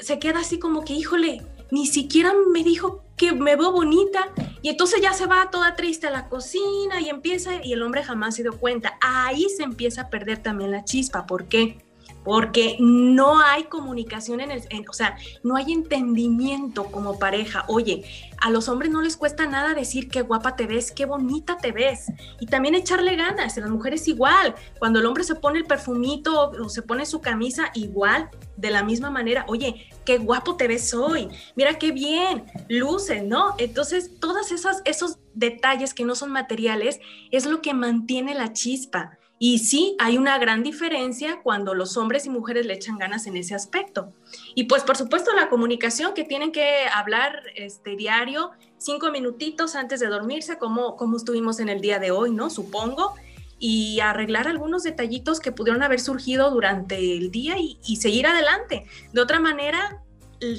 [0.00, 4.68] se queda así como que, híjole, ni siquiera me dijo que me veo bonita, y
[4.70, 8.36] entonces ya se va toda triste a la cocina y empieza, y el hombre jamás
[8.36, 8.98] se dio cuenta.
[9.00, 11.83] Ahí se empieza a perder también la chispa, ¿por qué?
[12.24, 17.64] Porque no hay comunicación en el, en, o sea, no hay entendimiento como pareja.
[17.68, 18.04] Oye,
[18.40, 21.72] a los hombres no les cuesta nada decir qué guapa te ves, qué bonita te
[21.72, 22.06] ves.
[22.40, 23.56] Y también echarle ganas.
[23.56, 24.54] En las mujeres igual.
[24.78, 28.82] Cuando el hombre se pone el perfumito o se pone su camisa, igual, de la
[28.82, 29.44] misma manera.
[29.48, 31.28] Oye, qué guapo te ves hoy.
[31.56, 33.54] Mira qué bien, luces, ¿no?
[33.58, 34.10] Entonces,
[34.50, 39.18] esos, esos detalles que no son materiales es lo que mantiene la chispa.
[39.38, 43.36] Y sí, hay una gran diferencia cuando los hombres y mujeres le echan ganas en
[43.36, 44.12] ese aspecto.
[44.54, 49.98] Y pues por supuesto la comunicación que tienen que hablar este diario, cinco minutitos antes
[50.00, 52.48] de dormirse, como, como estuvimos en el día de hoy, ¿no?
[52.48, 53.14] Supongo.
[53.58, 58.86] Y arreglar algunos detallitos que pudieron haber surgido durante el día y, seguir adelante.
[59.12, 60.02] De otra manera,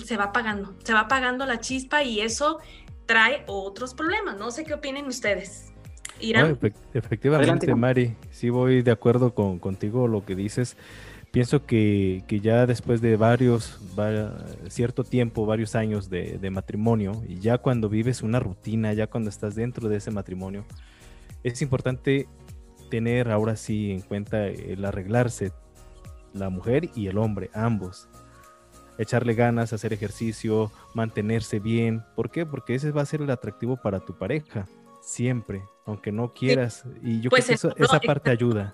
[0.05, 2.59] se va apagando, se va apagando la chispa y eso
[3.05, 4.37] trae otros problemas.
[4.37, 5.74] No sé qué opinen ustedes.
[6.21, 10.77] No, efect efectivamente, Adelante, Mari, sí voy de acuerdo con, contigo lo que dices.
[11.31, 17.21] Pienso que, que ya después de varios, va, cierto tiempo, varios años de, de, matrimonio,
[17.27, 20.65] y ya cuando vives una rutina, ya cuando estás dentro de ese matrimonio,
[21.43, 22.29] es importante
[22.89, 25.51] tener ahora sí en cuenta el arreglarse,
[26.33, 28.07] la mujer y el hombre, ambos.
[28.97, 32.05] Echarle ganas, hacer ejercicio, mantenerse bien.
[32.15, 32.45] ¿Por qué?
[32.45, 34.65] Porque ese va a ser el atractivo para tu pareja
[35.05, 36.83] siempre, aunque no quieras.
[37.01, 38.73] Y yo pues creo que eso, no, esa parte ayuda.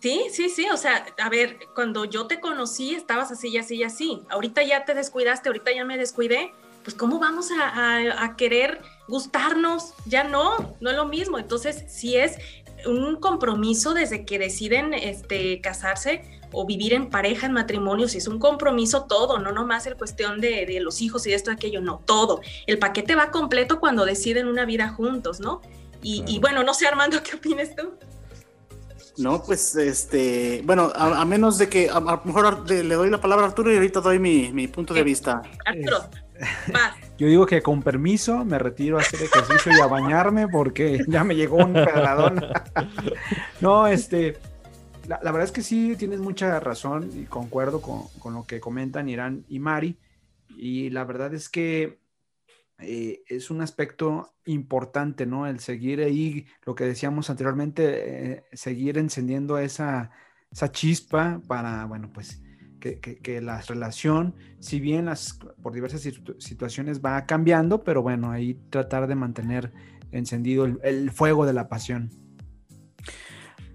[0.00, 0.66] Sí, sí, sí.
[0.72, 4.22] O sea, a ver, cuando yo te conocí estabas así y así y así.
[4.30, 6.52] Ahorita ya te descuidaste, ahorita ya me descuidé.
[6.82, 9.94] Pues cómo vamos a, a, a querer gustarnos?
[10.06, 11.38] Ya no, no es lo mismo.
[11.38, 12.38] Entonces, si es
[12.86, 18.28] un compromiso desde que deciden este, casarse o vivir en pareja, en matrimonio, si es
[18.28, 22.02] un compromiso todo, no nomás el cuestión de, de los hijos y esto, aquello, no,
[22.04, 22.40] todo.
[22.66, 25.60] El paquete va completo cuando deciden una vida juntos, ¿no?
[26.02, 26.32] Y, claro.
[26.32, 27.94] y bueno, no sé, Armando, ¿qué opinas tú?
[29.18, 33.10] No, pues, este, bueno, a, a menos de que a, lo mejor le, le, doy
[33.10, 35.42] la palabra a Arturo y ahorita doy mi, mi punto de vista.
[35.66, 36.04] Arturo,
[36.72, 36.96] vas.
[37.18, 41.24] Yo digo que con permiso me retiro a hacer ejercicio y a bañarme porque ya
[41.24, 42.44] me llegó un pedradón.
[43.60, 44.38] no, este,
[45.08, 49.08] la, verdad es que sí tienes mucha razón y concuerdo con, con, lo que comentan
[49.08, 49.96] Irán y Mari.
[50.56, 52.02] Y la verdad es que
[52.78, 55.46] eh, es un aspecto importante, ¿no?
[55.46, 60.10] El seguir ahí, lo que decíamos anteriormente, eh, seguir encendiendo esa,
[60.50, 62.42] esa chispa para, bueno, pues
[62.80, 68.02] que, que, que, la relación, si bien las, por diversas situ situaciones va cambiando, pero
[68.02, 69.72] bueno, ahí tratar de mantener
[70.10, 72.10] encendido el, fuego de la pasión.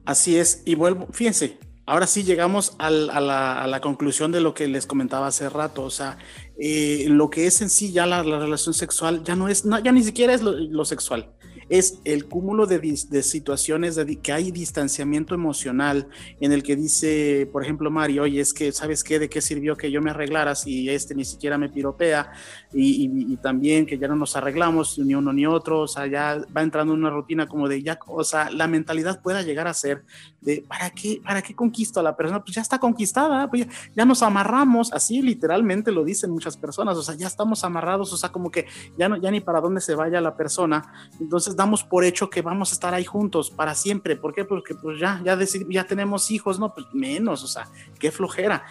[0.08, 4.88] Así es, y vuelvo, fíjense, ahora sí llegamos a, la, conclusión de lo que les
[4.88, 6.18] comentaba hace rato, o sea,
[6.58, 10.02] eh, lo que es en sí ya la, relación sexual ya no es, ya ni
[10.02, 11.34] siquiera es lo sexual,
[11.70, 12.78] es el cúmulo de,
[13.24, 16.08] situaciones de que hay distanciamiento emocional
[16.40, 19.20] en el que dice, por ejemplo, Mario, oye, es que, ¿sabes qué?
[19.20, 22.32] ¿De qué sirvió que yo me arreglara si este ni siquiera me piropea?
[22.74, 26.62] Y, también que ya no nos arreglamos ni uno ni otro, o sea, ya va
[26.64, 30.04] entrando en una rutina como de ya, o sea, la mentalidad pueda llegar a ser
[30.42, 32.44] de, ¿para qué, para qué conquisto a la persona?
[32.44, 37.04] Pues ya está conquistada, pues ya, nos amarramos, así literalmente lo dicen muchas personas, o
[37.04, 38.66] sea, ya estamos amarrados, o sea, como que
[38.98, 41.12] ya, no, ya ni para dónde se vaya la persona.
[41.20, 44.16] Entonces, damos por hecho que vamos a estar ahí juntos para siempre.
[44.16, 44.46] ¿Por qué?
[44.46, 47.68] Porque pues ya, ya, ya tenemos hijos, no, pues menos, o sea,
[48.00, 48.64] qué flojera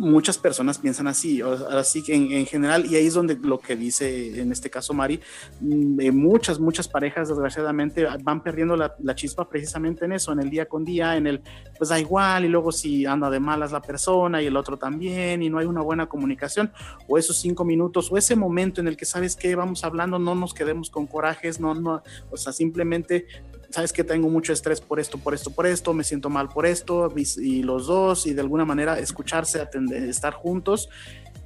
[0.00, 4.40] muchas personas piensan así, así que en, general, y ahí es donde lo que dice
[4.40, 5.20] en este caso Mari,
[5.60, 10.48] mm, eh, muchas, muchas parejas desgraciadamente van perdiendo la, chispa precisamente en eso, en el
[10.48, 11.42] día con día, en el,
[11.76, 15.42] pues da igual, y luego si anda de malas la persona y el otro también,
[15.42, 16.72] y no hay una buena comunicación,
[17.06, 20.34] o esos cinco minutos, o ese momento en el que sabes que vamos hablando, no
[20.34, 23.26] nos quedemos con corajes, no, no, o sea, simplemente
[23.70, 26.66] sabes que tengo mucho estrés por esto, por esto, por esto, me siento mal por
[26.66, 30.88] esto, y los dos, y de alguna manera escucharse, atender, estar juntos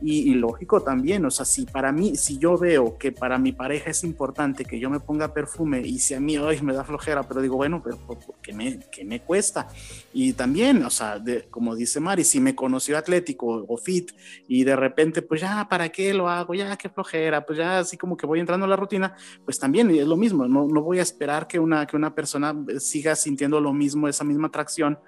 [0.07, 3.90] y, lógico también, o sea, si para mí, si yo veo que para mi pareja
[3.90, 7.23] es importante que yo me ponga perfume y si a mí hoy me da flojera,
[7.23, 7.99] pero digo, bueno, pero
[8.42, 9.66] ¿qué me, qué me cuesta?
[10.12, 14.11] Y también, o sea, como dice Mari, si me conoció atlético o fit
[14.47, 16.53] y de repente, pues ya, ¿para qué lo hago?
[16.53, 19.14] Ya, qué flojera, pues ya así como que voy entrando a la rutina,
[19.47, 22.55] pues también es lo mismo, no, no voy a esperar que una, que una persona
[22.79, 24.99] siga sintiendo lo mismo, esa misma atracción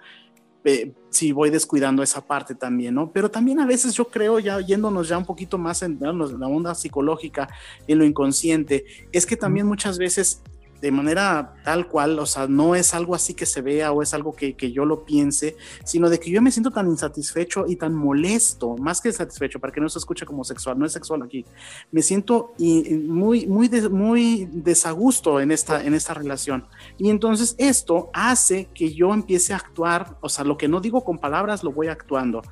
[1.11, 3.13] si voy descuidando esa parte también, ¿no?
[3.13, 6.47] Pero también a veces yo creo, ya yéndonos ya un poquito más en, en la
[6.49, 7.49] onda psicológica,
[7.87, 10.43] en lo inconsciente, es que también muchas veces
[10.87, 14.15] de manera tal cual, o sea, no es algo así que se vea o es
[14.15, 17.75] algo que, que, yo lo piense, sino de que yo me siento tan insatisfecho y
[17.75, 21.23] tan molesto, más que satisfecho, para que no se escuche como sexual, no es sexual
[21.25, 21.45] aquí,
[21.91, 26.69] me siento muy, muy, muy desagusto en esta, en esta relación.
[26.99, 31.03] Y entonces esto hace que yo empiece a actuar, o sea, lo que no digo
[31.03, 32.43] con palabras, lo voy actuando.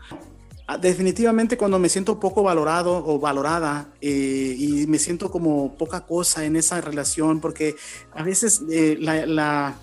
[0.66, 6.06] Ah, definitivamente cuando me siento poco valorado o valorada eh, y me siento como poca
[6.06, 7.76] cosa en esa relación, porque
[8.14, 9.76] a veces eh, la,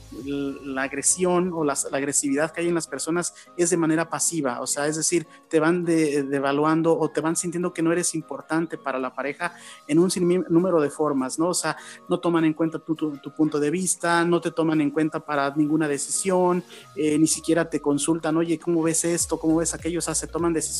[0.77, 4.87] agresión o la, agresividad que hay en las personas es de manera pasiva, o sea,
[4.87, 9.13] es decir, te van devaluando o te van sintiendo que no eres importante para la
[9.13, 9.53] pareja
[9.87, 10.09] en un
[10.49, 11.49] número de formas, ¿no?
[11.49, 11.77] O sea,
[12.09, 12.95] no toman en cuenta tu,
[13.37, 16.63] punto de vista, no te toman en cuenta para ninguna decisión,
[16.95, 19.39] eh, ni siquiera te consultan, oye, ¿cómo ves esto?
[19.39, 19.99] ¿Cómo ves aquello?
[19.99, 20.70] O sea, se toman decisiones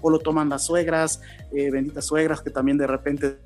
[0.00, 1.20] o lo toman las suegras,
[1.52, 3.38] eh, benditas suegras que también de repente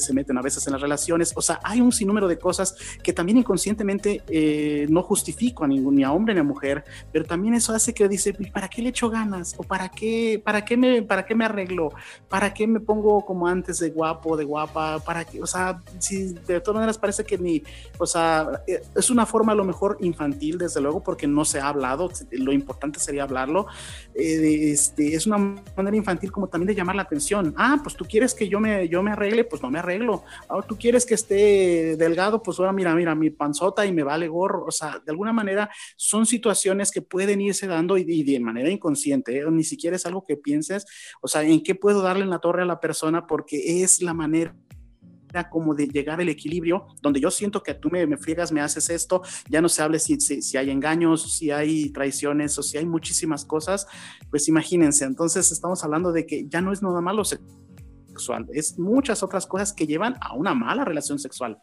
[0.00, 1.32] se meten a veces en las relaciones.
[1.36, 5.96] O sea, hay un sinnúmero de cosas que también inconscientemente eh, no justifico a ningún,
[5.96, 8.90] ni a hombre ni a mujer, pero también eso hace que dice, ¿para qué le
[8.90, 9.54] echo ganas?
[9.58, 11.90] ¿O para qué, para qué, me, para qué me arreglo?
[12.28, 14.98] ¿Para qué me pongo como antes de guapo, de guapa?
[15.00, 15.42] ¿Para qué?
[15.42, 17.62] O sea, si de todas maneras parece que ni,
[17.98, 21.60] o sea, eh, es una forma a lo mejor infantil, desde luego, porque no se
[21.60, 23.66] ha hablado, lo importante sería hablarlo.
[24.14, 25.38] Eh, este, es una
[25.76, 27.54] manera infantil como también de llamar la atención.
[27.56, 30.24] Ah, pues tú quieres que yo me, yo me arregle, pues no me arreglo.
[30.48, 34.28] Ahora tú quieres que esté delgado, pues ahora mira, mira, mi panzota y me vale
[34.28, 34.64] gorro.
[34.64, 39.38] O sea, de alguna manera son situaciones que pueden irse dando y, de manera inconsciente,
[39.38, 39.50] ¿eh?
[39.50, 40.86] ni siquiera es algo que pienses,
[41.20, 44.14] o sea, en qué puedo darle en la torre a la persona porque es la
[44.14, 44.54] manera
[45.50, 48.90] como de llegar al equilibrio, donde yo siento que tú me, me friegas, me haces
[48.90, 52.86] esto, ya no se hable si, si, hay engaños, si hay traiciones o si hay
[52.86, 53.86] muchísimas cosas,
[54.30, 57.22] pues imagínense, entonces estamos hablando de que ya no es nada malo
[58.52, 61.58] es muchas otras cosas que llevan a una mala relación sexual.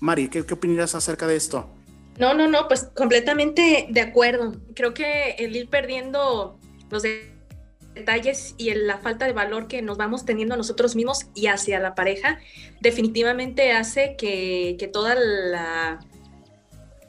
[0.00, 1.68] Mari, ¿qué, qué opinas acerca de esto?
[2.18, 4.54] No, no, no, pues completamente de acuerdo.
[4.74, 6.58] Creo que el ir perdiendo
[6.90, 7.02] los
[7.94, 11.78] detalles y la falta de valor que nos vamos teniendo a nosotros mismos y hacia
[11.80, 12.38] la pareja
[12.80, 15.14] definitivamente hace que, que toda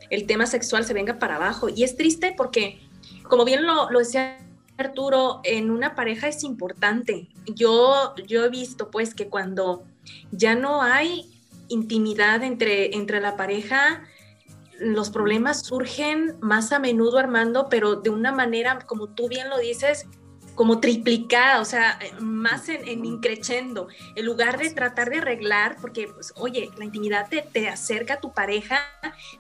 [0.10, 1.70] el tema sexual se venga para abajo.
[1.70, 2.80] Y es triste porque,
[3.24, 4.40] como bien lo decía
[4.78, 7.30] Arturo, en una pareja es importante.
[7.46, 9.84] Yo, yo he visto pues que cuando
[10.32, 11.30] ya no hay
[11.68, 14.04] intimidad entre, entre la pareja,
[14.80, 19.58] los problemas surgen más a menudo, Armando, pero de una manera, como tú bien lo
[19.58, 20.06] dices,
[20.58, 26.08] como triplicada, o sea, más en, en increchendo, en lugar de tratar de arreglar, porque,
[26.08, 28.80] pues, oye, la intimidad te, te, acerca a tu pareja,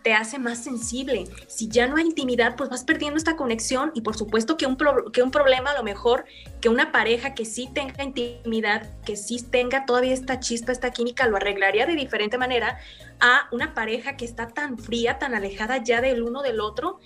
[0.03, 1.25] te hace más sensible.
[1.47, 4.77] Si ya no hay intimidad, pues vas perdiendo esta conexión y por supuesto que un,
[5.11, 6.25] que un problema a lo mejor,
[6.61, 11.27] que una pareja que sí tenga intimidad, que sí tenga todavía esta chispa, esta química,
[11.27, 12.77] lo arreglaría de diferente manera
[13.19, 16.99] a una pareja que está tan fría, tan alejada ya del uno del otro,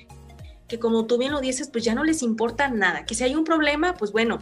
[0.71, 3.35] que como tú bien lo dices, pues ya no les importa nada, que si hay
[3.35, 4.39] un problema, pues bueno,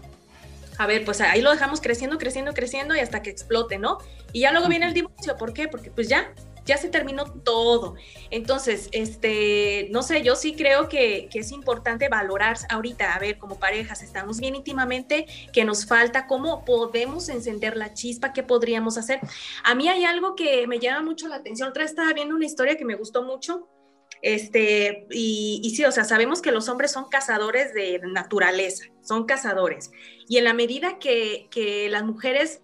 [0.78, 3.98] a ver, pues ahí lo dejamos creciendo, creciendo, creciendo y hasta que explote, ¿no?
[4.32, 5.68] Y ya luego viene el divorcio, ¿por qué?
[5.68, 6.32] Porque pues ya,
[6.66, 7.96] ya se terminó todo.
[8.30, 13.40] Entonces, este, no sé, yo sí creo que, que, es importante valorar ahorita, a ver,
[13.40, 19.00] como parejas, estamos bien íntimamente, que nos falta, cómo podemos encender la chispa, qué podríamos
[19.00, 19.20] hacer.
[19.64, 21.70] A mí hay algo que me llama mucho la atención.
[21.70, 23.68] Otra vez estaba viendo una historia que me gustó mucho
[24.22, 29.92] este, y, sí, o sea, sabemos que los hombres son cazadores de naturaleza, son cazadores.
[30.28, 32.62] Y en la medida que, las mujeres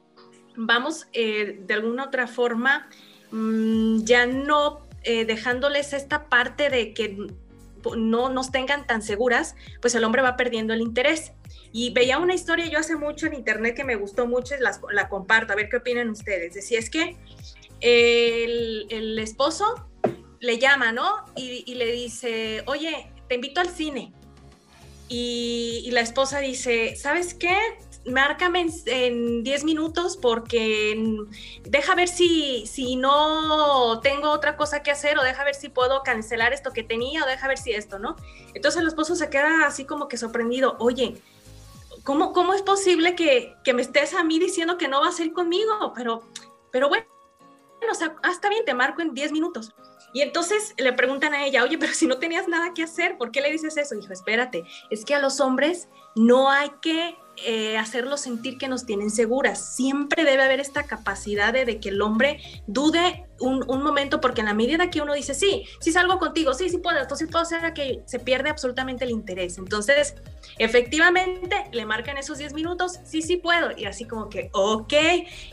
[0.58, 2.90] vamos eh, de alguna otra forma
[3.32, 7.28] mm, ya no eh, dejándoles esta parte de que
[7.98, 11.34] no nos tengan tan seguras, pues el hombre va perdiendo el interés.
[11.72, 14.60] Y veía una historia yo hace mucho en internet que me gustó mucho y
[14.94, 16.54] la, comparto, a ver qué opinan ustedes.
[16.54, 17.18] Decía, es que
[17.82, 19.88] el esposo
[20.46, 21.26] le llama, ¿no?
[21.36, 24.14] Y, le dice, oye, te invito al cine.
[25.10, 27.58] Y, la esposa dice, ¿sabes qué?
[28.06, 31.26] Márcame en 10 minutos porque
[31.64, 36.04] deja ver si, si no tengo otra cosa que hacer o deja ver si puedo
[36.04, 38.16] cancelar esto que tenía o deja ver si esto, ¿no?
[38.54, 41.20] Entonces el esposo se queda así como que sorprendido, oye,
[42.04, 45.24] ¿cómo, cómo es posible que, que me estés a mí diciendo que no vas a
[45.24, 45.94] ir conmigo?
[45.96, 46.22] Pero,
[46.72, 47.08] pero bueno,
[47.90, 49.74] o sea, hasta ah, bien, te marco en 10 minutos.
[50.16, 53.32] Y entonces le preguntan a ella, oye, pero si no tenías nada que hacer, ¿por
[53.32, 53.96] qué le dices eso?
[53.96, 58.68] Y dijo, espérate, es que a los hombres no hay que eh, hacerlos sentir que
[58.68, 59.76] nos tienen seguras.
[59.76, 64.54] Siempre debe haber esta capacidad de, que el hombre dude un, momento, porque en la
[64.54, 67.74] medida que uno dice, sí, sí salgo contigo, sí, sí puedo, esto sí puedo hacer,
[67.74, 69.58] que se pierde absolutamente el interés.
[69.58, 70.16] Entonces,
[70.58, 74.94] efectivamente, le marcan esos 10 minutos, sí, sí puedo, y así como que, ok.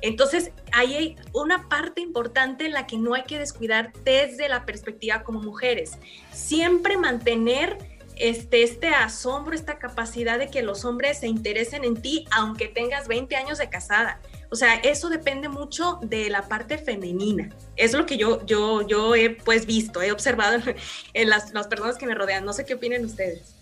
[0.00, 5.24] Entonces, hay una parte importante en la que no hay que descuidar desde la perspectiva
[5.24, 5.98] como mujeres.
[6.30, 7.91] Siempre mantener
[8.22, 13.08] este, este asombro, esta capacidad de que los hombres se interesen en ti, aunque tengas
[13.08, 14.20] 20 años de casada.
[14.48, 17.50] O sea, eso depende mucho de la parte femenina.
[17.74, 20.62] Es lo que yo, yo, yo he pues visto, he observado
[21.14, 22.44] en, las, las, personas que me rodean.
[22.44, 23.56] No sé qué opinen ustedes.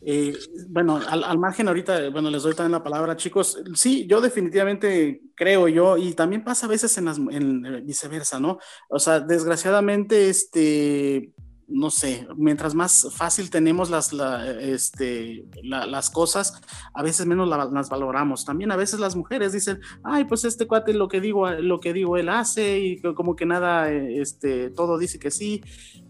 [0.00, 0.34] Eh,
[0.68, 3.58] bueno, al, margen ahorita, bueno, les doy también la palabra, chicos.
[3.74, 8.40] Sí, yo definitivamente creo yo, y también pasa a veces en las, en, en viceversa,
[8.40, 8.58] ¿no?
[8.88, 11.34] O sea, desgraciadamente, este,
[11.68, 14.12] no sé, mientras más fácil tenemos las,
[14.60, 16.60] este, las cosas,
[16.92, 18.44] a veces menos las valoramos.
[18.44, 21.92] También a veces las mujeres dicen, ay, pues este cuate lo que digo, lo que
[21.92, 25.62] digo él hace y como que nada, este, todo dice que sí,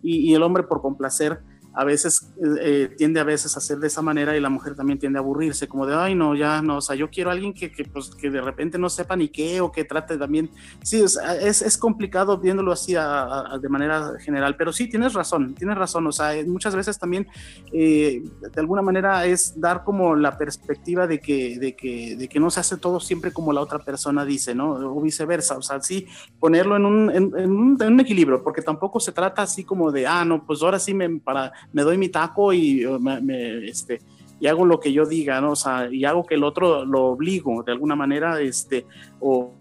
[0.02, 1.40] y el hombre por complacer
[1.74, 4.74] a veces eh, eh, tiende a veces a ser de esa manera y la mujer
[4.74, 7.32] también tiende a aburrirse, como de, ay, no, ya no, o sea, yo quiero a
[7.32, 10.50] alguien que, que, pues, que de repente no sepa ni qué o que trate también,
[10.82, 11.18] sí, es,
[11.62, 16.32] es complicado viéndolo así de manera general, pero sí, tienes razón, tienes razón, o sea,
[16.46, 17.26] muchas veces también
[17.72, 22.40] eh, de alguna manera es dar como la perspectiva de que, de, que, de que
[22.40, 24.72] no se hace todo siempre como la otra persona dice, ¿no?
[24.72, 26.06] O viceversa, o sea, sí,
[26.38, 30.06] ponerlo en un, en un, en un equilibrio, porque tampoco se trata así como de,
[30.06, 34.00] ah, no, pues ahora sí me, para me doy mi taco y me, este,
[34.40, 35.52] y hago lo que yo diga, ¿no?
[35.52, 38.86] O sea, y hago que el otro lo obligo de alguna manera, este,
[39.20, 39.54] o,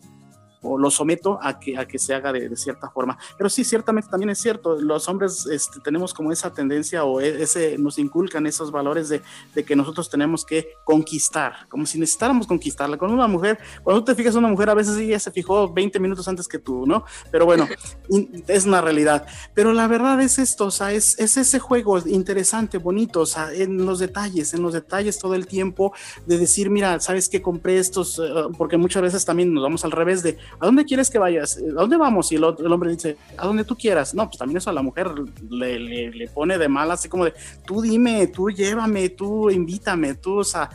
[0.64, 3.18] o lo someto a que, a que se haga de, cierta forma.
[3.38, 7.44] Pero sí, ciertamente también es cierto, los hombres este, tenemos como esa tendencia o e,
[7.44, 9.22] ese, nos inculcan esos valores de,
[9.54, 12.98] de, que nosotros tenemos que conquistar, como si necesitáramos conquistarla.
[12.98, 16.00] Con una mujer, cuando tú te fijas una mujer, a veces ella se fijó 20
[16.00, 17.04] minutos antes que tú, ¿no?
[17.32, 17.68] Pero bueno,
[18.48, 19.26] es una realidad.
[19.54, 23.52] Pero la verdad es esto, o sea, es, es ese juego interesante, bonito, o sea,
[23.54, 25.94] en los detalles, en los detalles todo el tiempo
[26.26, 28.20] de decir, mira, ¿sabes qué compré estos?
[28.20, 28.24] Eh,
[28.58, 31.58] porque muchas veces también nos vamos al revés de, ¿a dónde quieres que vayas?
[31.58, 32.32] ¿A dónde vamos?
[32.32, 34.14] Y el, hombre dice, a donde tú quieras.
[34.14, 35.12] No, pues también eso a la mujer
[35.50, 37.34] le, le, pone de mal, así como de,
[37.66, 40.70] tú dime, tú llévame, tú invítame, tú, o sea,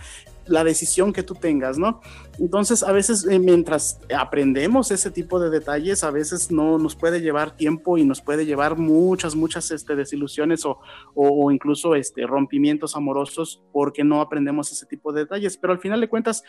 [0.49, 2.01] la decisión que tú tengas, ¿no?
[2.39, 7.21] Entonces, a veces eh, mientras aprendemos ese tipo de detalles, a veces no nos puede
[7.21, 10.79] llevar tiempo y nos puede llevar muchas, muchas este, desilusiones o,
[11.15, 15.57] o, incluso este, rompimientos amorosos porque no aprendemos ese tipo de detalles.
[15.59, 16.43] Pero al final de cuentas,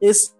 [0.00, 0.36] es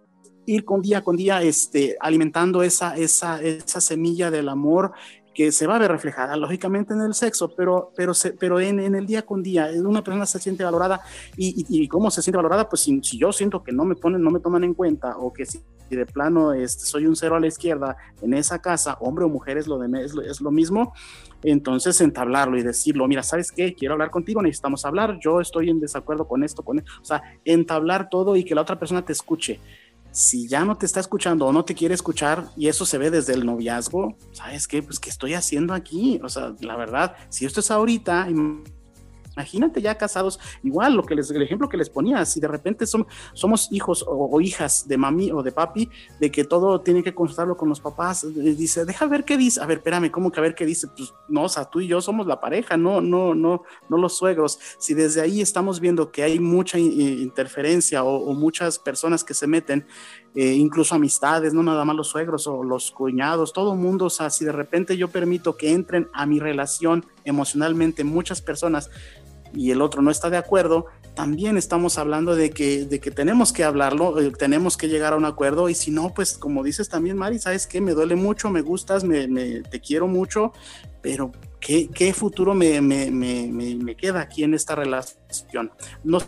[0.46, 4.92] ir con día con día este, alimentando esa, esa, esa semilla del amor
[5.34, 8.94] que se va a ver reflejada lógicamente en el sexo, pero, pero, pero en, en,
[8.94, 11.00] el día con día, una persona se siente valorada
[11.36, 14.22] y, y, cómo se siente valorada, pues si, si, yo siento que no me ponen,
[14.22, 17.40] no me toman en cuenta o que si, de plano este, soy un cero a
[17.40, 20.50] la izquierda en esa casa, hombre o mujer es lo, de, es lo, es lo
[20.50, 20.94] mismo,
[21.42, 23.74] entonces entablarlo y decirlo, mira, ¿sabes qué?
[23.74, 27.22] Quiero hablar contigo, necesitamos hablar, yo estoy en desacuerdo con esto, con esto, o sea,
[27.44, 29.60] entablar todo y que la otra persona te escuche
[30.14, 33.10] si ya no te está escuchando o no te quiere escuchar y eso se ve
[33.10, 34.80] desde el noviazgo, ¿sabes qué?
[34.80, 36.20] Pues, ¿qué estoy haciendo aquí?
[36.22, 38.28] O sea, la verdad, si esto es ahorita,
[39.36, 42.86] Imagínate ya casados, igual lo que les, el ejemplo que les ponía, si de repente
[42.86, 45.88] son, somos hijos o, hijas de mami o de papi,
[46.20, 49.66] de que todo tiene que consultarlo con los papás, dice, deja ver qué dice, a
[49.66, 50.88] ver, espérame, ¿cómo que a ver qué dice?
[50.88, 54.16] Pues no, o sea, tú y yo somos la pareja, no, no, no, no los
[54.16, 54.58] suegros.
[54.78, 59.86] Si desde ahí estamos viendo que hay mucha interferencia o, muchas personas que se meten,
[60.34, 64.30] eh, incluso amistades, no nada más los suegros o los cuñados, todo mundo, o sea,
[64.30, 68.90] si de repente yo permito que entren a mi relación emocionalmente muchas personas
[69.54, 73.52] y el otro no está de acuerdo, también estamos hablando de que, de que tenemos
[73.52, 76.88] que hablarlo, eh, tenemos que llegar a un acuerdo y si no, pues como dices
[76.88, 77.80] también, Mari, ¿sabes qué?
[77.80, 79.26] Me duele mucho, me gustas, me,
[79.62, 80.52] te quiero mucho,
[81.00, 85.70] pero ¿qué, qué futuro me, me, me, queda aquí en esta relación?
[86.02, 86.18] No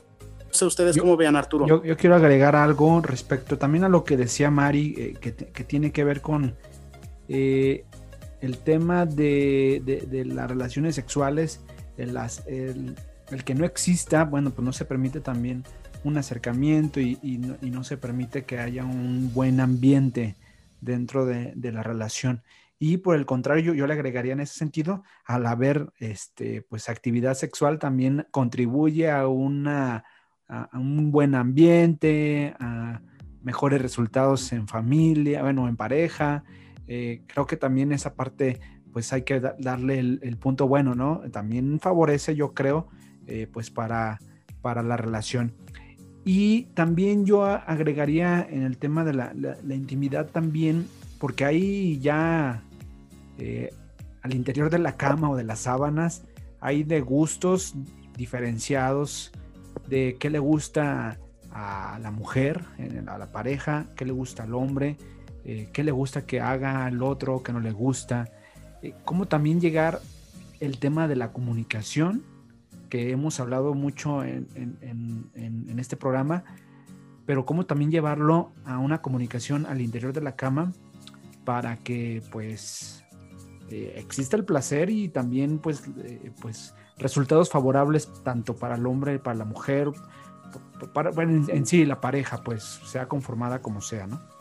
[0.51, 1.67] sé ustedes cómo vean, Arturo.
[1.67, 5.65] Yo, yo, quiero agregar algo respecto también a lo que decía Mari, eh, que, que,
[5.65, 6.55] tiene que ver con
[7.29, 7.85] eh,
[8.41, 11.61] el tema de, de, de, las relaciones sexuales,
[11.97, 12.95] las, el,
[13.31, 15.65] el que no exista, bueno, pues no se permite también
[16.05, 17.19] un acercamiento y,
[17.63, 20.37] no, se permite que haya un buen ambiente
[20.81, 22.43] dentro de, la relación.
[22.79, 27.35] Y por el contrario, yo, le agregaría en ese sentido, al haber este, pues, actividad
[27.35, 30.05] sexual también contribuye a, una,
[30.47, 33.01] a, un buen ambiente, a
[33.43, 36.45] mejores resultados en familia, bueno, en pareja.
[36.87, 38.61] Eh, creo que también esa parte,
[38.93, 41.23] pues hay que darle el, el, punto bueno, ¿no?
[41.33, 42.89] También favorece, yo creo,
[43.27, 44.21] eh, pues para,
[44.63, 45.53] para la relación.
[46.25, 49.33] Y también yo agregaría en el tema de la,
[49.69, 50.89] intimidad también,
[51.21, 52.65] porque ahí ya
[53.39, 53.73] eh,
[54.23, 56.25] al interior de la cama o de las sábanas
[56.61, 57.75] hay de gustos
[58.17, 59.31] diferenciados
[59.89, 61.19] de qué le gusta
[61.53, 62.61] a la mujer,
[63.07, 64.97] a la pareja, qué le gusta al hombre,
[65.45, 68.29] eh, qué le gusta que haga al otro, qué no le gusta,
[69.05, 70.01] cómo también llegar
[70.59, 72.25] el tema de la comunicación
[72.89, 74.47] que hemos hablado mucho en,
[75.79, 76.45] este programa,
[77.27, 80.73] pero cómo también llevarlo a una comunicación al interior de la cama
[81.45, 83.05] para que pues
[83.71, 89.19] eh, exista el placer y también pues, eh, pues resultados favorables tanto para el hombre,
[89.19, 89.91] para la mujer,
[90.95, 94.36] para, bueno, en sí la pareja pues sea conformada como sea, ¿no?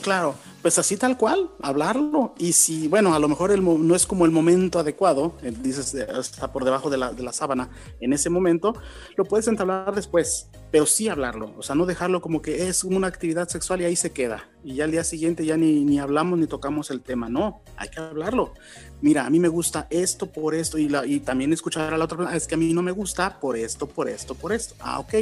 [0.00, 2.34] Claro, pues así tal cual, hablarlo.
[2.38, 5.94] Y si, bueno, a lo mejor el, no es como el momento adecuado, eh, dices,
[5.94, 7.68] está por debajo de la, de la, sábana
[8.00, 8.74] en ese momento,
[9.16, 11.52] lo puedes entablar después, pero sí hablarlo.
[11.58, 14.48] O sea, no dejarlo como que es una actividad sexual y ahí se queda.
[14.64, 17.28] Y ya al día siguiente ya ni, ni hablamos ni tocamos el tema.
[17.28, 18.54] No, hay que hablarlo.
[19.00, 22.04] Mira, a mí me gusta esto por esto y, la, y también escuchar a la
[22.04, 24.74] otra persona, es que a mí no me gusta por esto, por esto, por esto.
[24.80, 25.14] Ah, ok.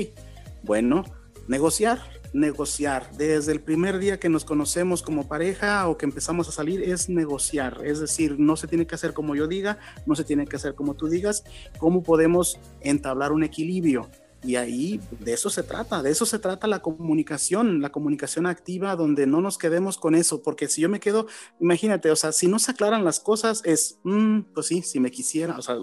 [0.63, 1.05] Bueno,
[1.49, 3.11] negociar negociar.
[3.17, 7.09] Desde el primer día que nos conocemos como pareja o que empezamos a salir es
[7.09, 7.81] negociar.
[7.85, 10.75] Es decir, no se tiene que hacer como yo diga, no se tiene que hacer
[10.75, 11.45] como tú digas.
[11.79, 14.09] ¿Cómo podemos entablar un equilibrio?
[14.43, 18.97] Y ahí de eso se trata, de eso se trata la comunicación, la comunicación activa,
[18.97, 21.27] donde no nos quedemos con eso, porque si yo me quedo,
[21.61, 25.11] imagínate, o sea, si no se aclaran las cosas, es, mm, pues sí, si me
[25.11, 25.77] quisiera, o sea,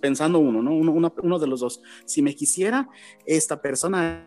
[0.00, 0.74] pensando uno, ¿no?
[0.74, 2.88] Uno, uno de los dos, si me quisiera,
[3.24, 4.26] esta persona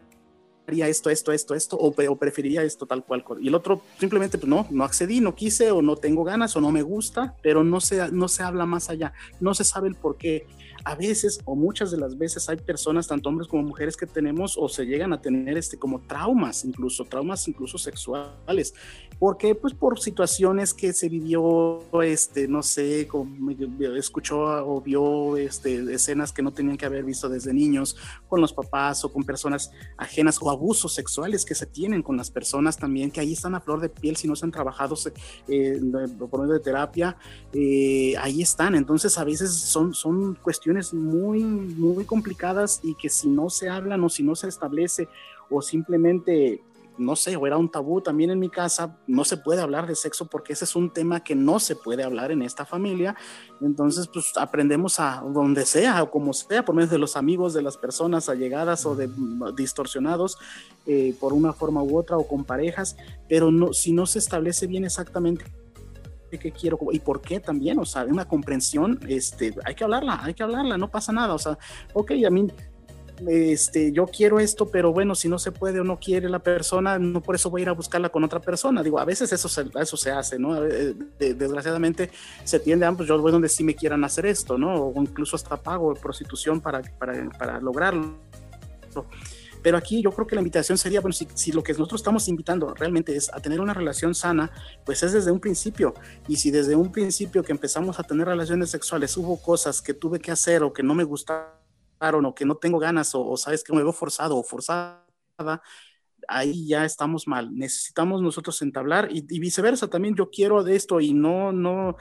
[0.67, 3.23] haría esto, esto, esto, esto, o, o, preferiría esto tal cual.
[3.41, 6.61] Y el otro simplemente, pues no, no accedí, no quise, o no tengo ganas, o
[6.61, 9.95] no me gusta, pero no se, no se habla más allá, no se sabe el
[9.95, 10.45] por qué
[10.85, 14.55] a veces o muchas de las veces hay personas, tanto hombres como mujeres, que tenemos
[14.55, 18.75] o se llegan a tener este, como traumas, incluso traumas incluso sexuales.
[19.17, 19.55] ¿Por qué?
[19.55, 23.51] Pues por situaciones que se vivió, este, no sé, como
[23.95, 27.97] escuchó o vio este, escenas que no tenían que haber visto desde niños,
[28.27, 32.31] con los papás o con personas ajenas o abusos sexuales que se tienen con las
[32.31, 34.95] personas también, que ahí están a flor de piel si no se han trabajado
[35.47, 35.79] eh,
[36.29, 37.17] por medio de terapia,
[37.53, 38.75] eh, ahí están.
[38.75, 44.03] Entonces a veces son, son cuestiones muy, muy complicadas y que si no se hablan
[44.03, 45.07] o si no se establece
[45.49, 46.63] o simplemente,
[46.97, 49.95] no sé, o era un tabú también en mi casa, no se puede hablar de
[49.95, 53.15] sexo porque ese es un tema que no se puede hablar en esta familia.
[53.61, 57.61] Entonces, pues aprendemos a donde sea o como sea, por medio de los amigos, de
[57.61, 59.09] las personas allegadas o de
[59.55, 60.37] distorsionados
[60.85, 62.95] eh, por una forma u otra o con parejas,
[63.27, 65.45] pero no, si no se establece bien exactamente
[66.37, 70.33] qué quiero y por qué también, o sea, una comprensión, este, hay que hablarla, hay
[70.33, 71.57] que hablarla, no pasa nada, o sea,
[71.93, 72.47] ok, a mí
[73.27, 76.99] este, yo quiero esto, pero bueno, si no se puede o no quiere la persona,
[76.99, 78.83] no por eso voy a ir a buscarla con otra persona.
[78.83, 80.59] Digo, a veces eso se, eso se hace, ¿no?
[80.61, 82.11] desgraciadamente
[82.43, 84.75] se tiende a, pues yo voy donde sí me quieran hacer esto, ¿no?
[84.75, 88.17] O incluso hasta pago prostitución para, para, para lograrlo.
[89.65, 92.71] Pero aquí yo creo que la invitación sería, bueno, si, lo que nosotros estamos invitando
[92.75, 94.51] realmente es a tener una relación sana,
[94.85, 95.95] pues es desde un principio.
[96.27, 100.19] Y si desde un principio que empezamos a tener relaciones sexuales hubo cosas que tuve
[100.19, 101.64] que hacer o que no me gustaron
[102.13, 105.01] o que no tengo ganas o, sabes que me veo forzado o forzada,
[106.27, 107.55] ahí ya estamos mal.
[107.55, 109.89] Necesitamos nosotros entablar y, viceversa.
[109.89, 111.95] También yo quiero de esto y no, no,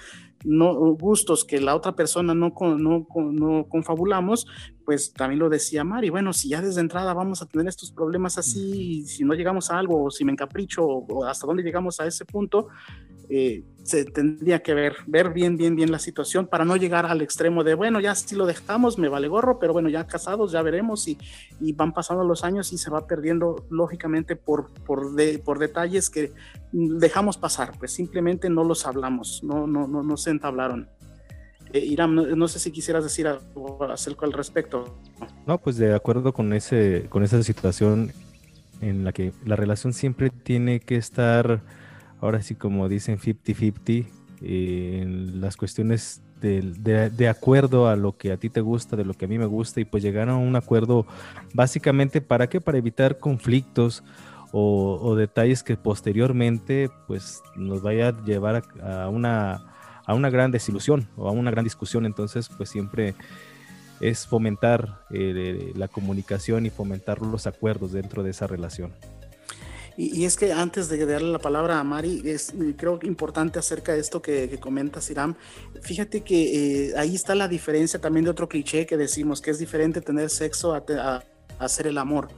[0.44, 4.46] no gustos que la otra persona no, no, no confabulamos,
[4.84, 6.10] pues también lo decía Mari.
[6.10, 9.78] Bueno, si ya desde entrada vamos a tener estos problemas así, si no llegamos a
[9.78, 12.68] algo, o si me encapricho, o hasta dónde llegamos a ese punto,
[13.28, 17.20] eh, se tendría que ver, ver bien, bien, bien la situación para no llegar al
[17.20, 20.62] extremo de, bueno, ya si lo dejamos, me vale gorro, pero bueno, ya casados, ya
[20.62, 21.18] veremos y,
[21.60, 26.08] y van pasando los años y se va perdiendo lógicamente por, por, de, por detalles
[26.08, 26.32] que
[26.72, 30.88] dejamos pasar, pues simplemente no los hablamos, no, no, no, no se entablaron.
[31.74, 34.96] Eh, no, sé si quisieras decir algo acerca al respecto.
[35.44, 38.12] No, pues de acuerdo con, ese, con esa situación
[38.80, 41.62] en la que la relación siempre tiene que estar
[42.20, 44.06] ahora sí como dicen 50-50,
[44.42, 45.04] eh,
[45.34, 49.28] las cuestiones de, acuerdo a lo que a ti te gusta, de lo que a
[49.28, 51.06] mí me gusta, y pues llegar a un acuerdo
[51.54, 54.02] básicamente para qué, para evitar conflictos
[54.52, 59.64] o, detalles que posteriormente pues nos vaya a llevar a, una,
[60.06, 63.14] a una gran desilusión o a una gran discusión, entonces pues siempre
[64.00, 68.92] es fomentar eh, la comunicación y fomentar los acuerdos dentro de esa relación.
[69.96, 73.92] Y, es que antes de darle la palabra a Mari, es creo que importante acerca
[73.92, 75.34] de esto que, que comenta Siram.
[75.82, 79.58] Fíjate que eh, ahí está la diferencia también de otro cliché que decimos, que es
[79.58, 81.22] diferente tener sexo a,
[81.58, 82.28] hacer el amor.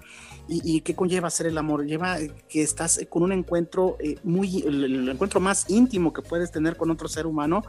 [0.48, 1.84] ¿Y, qué conlleva hacer el amor?
[1.86, 6.76] Lleva que estás con un encuentro eh, muy, el, encuentro más íntimo que puedes tener
[6.76, 7.64] con otro ser humano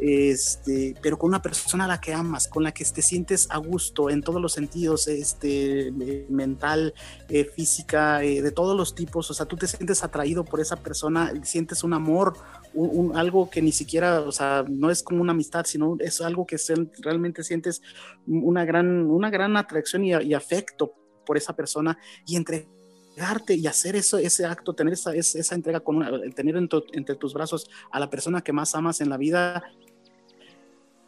[0.00, 3.58] este, pero con una persona a la que amas, con la que te sientes a
[3.58, 5.92] gusto en todos los sentidos, este,
[6.28, 6.94] mental,
[7.28, 10.76] eh, física, eh, de todos los tipos, o sea, tú te sientes atraído por esa
[10.76, 12.34] persona, sientes un amor,
[12.72, 16.46] un, algo que ni siquiera, o sea, no es como una amistad, sino es algo
[16.46, 16.56] que
[17.00, 17.82] realmente sientes
[18.26, 20.94] una gran, una gran atracción y, afecto
[21.26, 21.98] por esa persona.
[22.26, 26.00] Y entregarte y hacer eso, ese acto, tener esa, esa entrega con
[26.34, 29.64] tener entre tus brazos a la persona que más amas en la vida,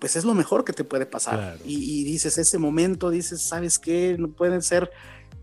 [0.02, 1.58] pues es lo mejor que te puede pasar.
[1.64, 4.16] Y, dices, ese momento, dices, ¿sabes qué?
[4.18, 4.90] No pueden ser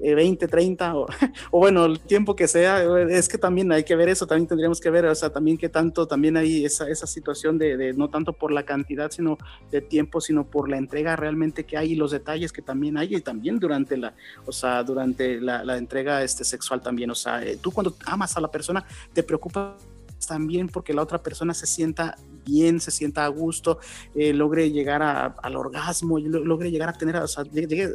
[0.02, 1.08] 20, eh, 30 o,
[1.50, 4.90] bueno, el tiempo que sea, es que también hay que ver eso, también tendríamos que
[4.90, 8.52] ver, o sea, también que tanto, también hay esa, esa situación de, no tanto por
[8.52, 9.38] la cantidad, sino
[9.72, 13.16] de tiempo, sino por la entrega realmente que hay y los detalles que también hay
[13.16, 14.14] y también durante la,
[14.46, 18.36] o sea, durante la, la entrega este, sexual también, o sea, eh, tú cuando amas
[18.36, 19.78] a la persona te preocupa
[20.28, 22.16] también porque la otra persona se sienta
[22.46, 23.80] bien, se sienta a gusto,
[24.16, 27.44] eh, logre llegar al orgasmo, logre llegar a tener, o sea,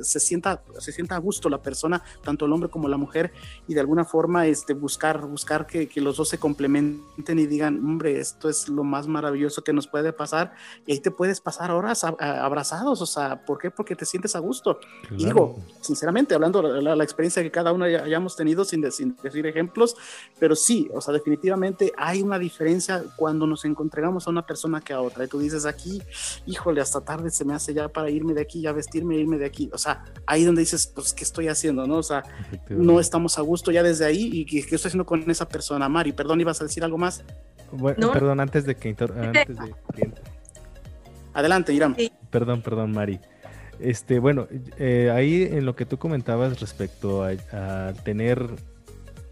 [0.03, 3.33] se, sienta, se sienta a gusto la persona, tanto el hombre como la mujer,
[3.66, 8.20] y de alguna forma este, buscar, buscar que, los dos se complementen y digan, hombre,
[8.20, 10.53] esto es lo más maravilloso que nos puede pasar,
[10.87, 13.70] y ahí te puedes pasar horas abrazados, o sea, ¿por qué?
[13.70, 14.79] Porque te sientes a gusto.
[15.11, 19.97] Digo, sinceramente, hablando de la, experiencia que cada uno hayamos tenido, sin, sin decir ejemplos,
[20.39, 24.93] pero sí, o sea, definitivamente hay una diferencia cuando nos encontramos a una persona que
[24.93, 25.25] a otra.
[25.25, 26.03] Y tú dices aquí,
[26.47, 29.47] híjole, hasta tarde se me hace ya para irme de aquí, ya vestirme, irme de
[29.47, 29.71] aquí.
[29.73, 31.87] O sea, ahí donde dices, pues, ¿qué estoy haciendo?
[31.87, 31.97] ¿No?
[31.97, 32.23] O sea,
[32.69, 34.31] no estamos a gusto ya desde ahí.
[34.33, 35.89] ¿Y qué, estoy haciendo con esa persona?
[35.89, 37.25] Mari, perdón, ¿ibas a decir algo más?
[37.73, 38.89] Bueno, perdón, antes de que...
[38.89, 39.75] Antes de...
[41.33, 41.97] Adelante, Iram.
[42.31, 43.21] Perdón, perdón, Mari.
[43.81, 44.47] Este, bueno,
[44.79, 48.57] eh, ahí en lo que tú comentabas respecto a, a tener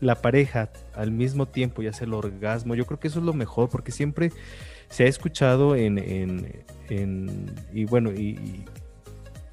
[0.03, 3.33] la pareja al mismo tiempo y hace el orgasmo, yo creo que eso es lo
[3.33, 4.33] mejor porque siempre
[4.91, 5.97] se ha escuchado en,
[6.89, 8.65] en, y bueno, y,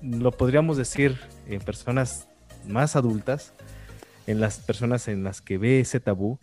[0.01, 2.27] lo podríamos decir en personas
[2.67, 3.53] más adultas,
[4.25, 6.39] en las personas en las que ve ese tabú,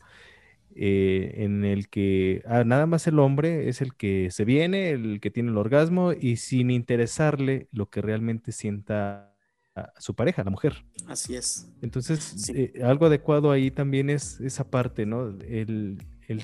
[0.76, 5.20] eh, en el que ah, nada más el hombre es el que se viene, el
[5.20, 9.35] que tiene el orgasmo y sin interesarle lo que realmente sienta
[9.76, 10.84] a su pareja, la mujer.
[11.06, 11.68] Así es.
[11.82, 15.28] Entonces, eh, algo adecuado ahí también es esa parte, ¿no?
[15.46, 15.98] El,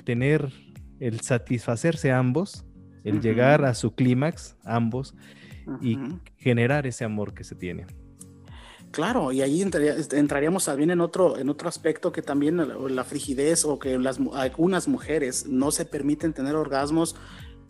[0.05, 0.53] tener,
[0.99, 2.65] el satisfacerse ambos,
[3.03, 5.15] el llegar a su clímax ambos
[5.81, 5.97] y
[6.37, 7.85] generar ese amor que se tiene.
[8.91, 12.57] Claro, y ahí entraríamos también en otro, en otro aspecto que también
[12.95, 17.15] la, frigidez o que las, algunas mujeres no se permiten tener orgasmos,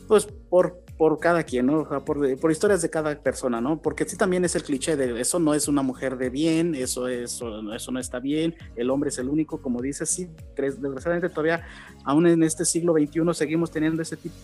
[0.07, 1.83] pues por por cada quien, ¿no?
[2.05, 3.81] por, por, historias de cada persona, ¿no?
[3.81, 7.07] Porque sí también es el cliché de eso no es una mujer de bien, eso,
[7.07, 11.65] eso, eso no está bien, el hombre es el único, como dices, sí, desgraciadamente todavía,
[12.05, 14.35] aún en este siglo XXI, seguimos teniendo ese tipo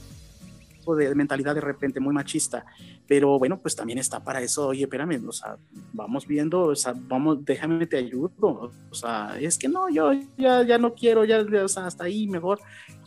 [0.89, 2.65] tipo de mentalidad de repente muy machista,
[3.07, 5.57] pero bueno, pues también está para eso, oye, espérame, o sea,
[5.93, 10.63] vamos viendo, o sea, vamos, déjame te ayudo, o sea, es que no, yo ya,
[10.63, 12.59] ya no quiero, ya, o sea, hasta ahí mejor,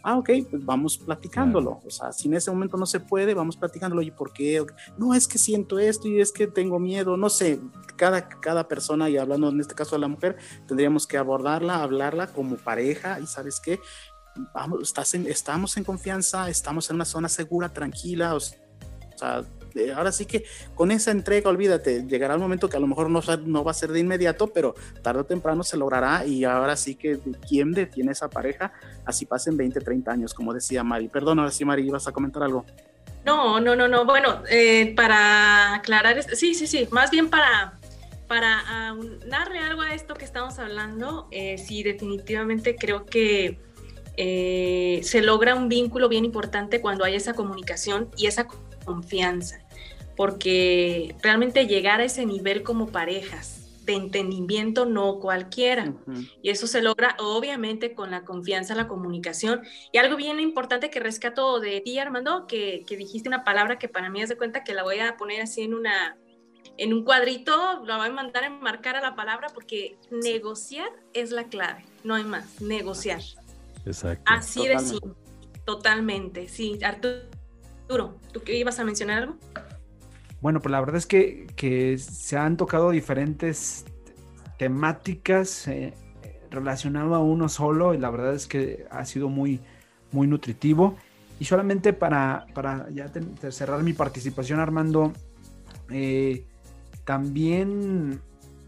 [0.03, 3.57] ah, ok, pues vamos platicándolo, o sea, si en ese momento no se puede, vamos
[3.57, 4.65] platicándolo, y por qué,
[4.99, 7.59] no, es que siento esto y es que tengo miedo, no sé,
[7.97, 12.29] cada, cada persona, y hablando en este caso de la mujer, tendríamos que abordarla, hablarla
[12.29, 13.81] como pareja, y sabes qué,
[14.55, 19.45] vamos, estás en, estamos en confianza, estamos en una zona segura, tranquila, o sea,
[19.95, 23.21] ahora sí que con esa entrega, olvídate, llegará el momento que a lo mejor no,
[23.45, 26.95] no va a ser de inmediato, pero tarde o temprano se logrará y ahora sí
[26.95, 27.19] que
[27.49, 28.73] quien detiene esa pareja,
[29.05, 31.09] así pasen 20, 30 años, como decía Mari.
[31.09, 32.65] Perdón, ahora sí, Mari, ibas a comentar algo.
[33.25, 34.05] No, no, no, no.
[34.05, 37.79] Bueno, eh, para aclarar, esto, sí, sí, sí, más bien para,
[38.27, 38.95] para
[39.27, 43.61] darle algo a esto que estamos hablando, eh, sí, definitivamente creo que
[44.17, 48.47] eh, se logra un vínculo bien importante cuando hay esa comunicación y esa
[48.85, 49.61] confianza,
[50.17, 55.93] porque realmente llegar a ese nivel como parejas de entendimiento no cualquiera.
[56.41, 59.63] Y eso se logra obviamente con la confianza, la comunicación.
[59.91, 63.89] Y algo bien importante que rescato de ti, Armando, que, que dijiste una palabra que
[63.89, 66.17] para mí es de cuenta que la voy a poner así en una
[66.79, 71.31] en un cuadrito, la voy a mandar a enmarcar a la palabra porque negociar es
[71.31, 73.21] la clave, no hay más, negociar.
[73.85, 74.25] Exacto.
[74.33, 74.99] Así de sí,
[75.65, 76.49] totalmente.
[76.49, 79.37] Sí, Arturo, ¿tú qué ibas a mencionar algo?
[80.41, 83.85] Bueno, pues la verdad es que, que se han tocado diferentes
[84.59, 85.95] temáticas eh,
[86.51, 89.61] relacionado a uno solo y la verdad es que ha sido muy,
[90.11, 90.97] muy nutritivo.
[91.39, 93.11] Y solamente para, para ya
[93.51, 95.13] cerrar mi participación, Armando,
[95.91, 96.45] eh,
[97.05, 98.21] también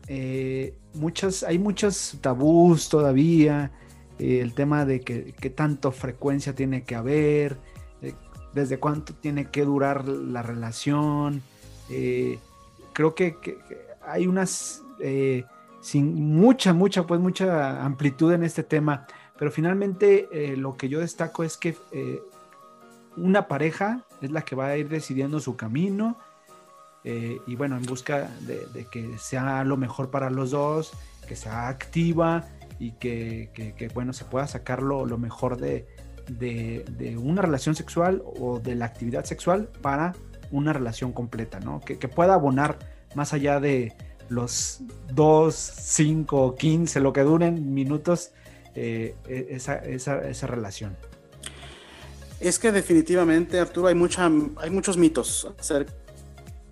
[0.09, 3.71] eh, muchas, hay muchos tabús todavía
[4.19, 7.57] eh, el tema de que, qué tanto frecuencia tiene que haber,
[8.03, 8.15] eh,
[8.53, 11.43] desde cuánto tiene que durar la relación.
[11.91, 12.39] Eh,
[12.93, 13.37] creo que,
[14.07, 14.83] hay unas,
[15.81, 19.07] sin mucha, mucha, pues mucha amplitud en este tema,
[19.39, 21.75] pero finalmente lo que yo destaco es que
[23.17, 26.19] una pareja es la que va a ir decidiendo su camino.
[27.03, 30.93] y bueno, en busca de, que sea lo mejor para los dos,
[31.27, 32.47] que sea activa,
[32.79, 35.87] y que, bueno, se pueda sacar lo, mejor de,
[37.19, 40.15] una relación sexual o de la actividad sexual para
[40.51, 41.81] una relación completa, ¿no?
[41.81, 42.79] Que, pueda abonar
[43.15, 43.93] más allá de
[44.29, 44.81] los
[45.13, 48.33] 2, 5, 15, lo que duren minutos,
[48.75, 50.97] eh, e, esa, relación.
[52.41, 55.93] Es que definitivamente, Arturo, hay, mucha, hay muchos mitos acerca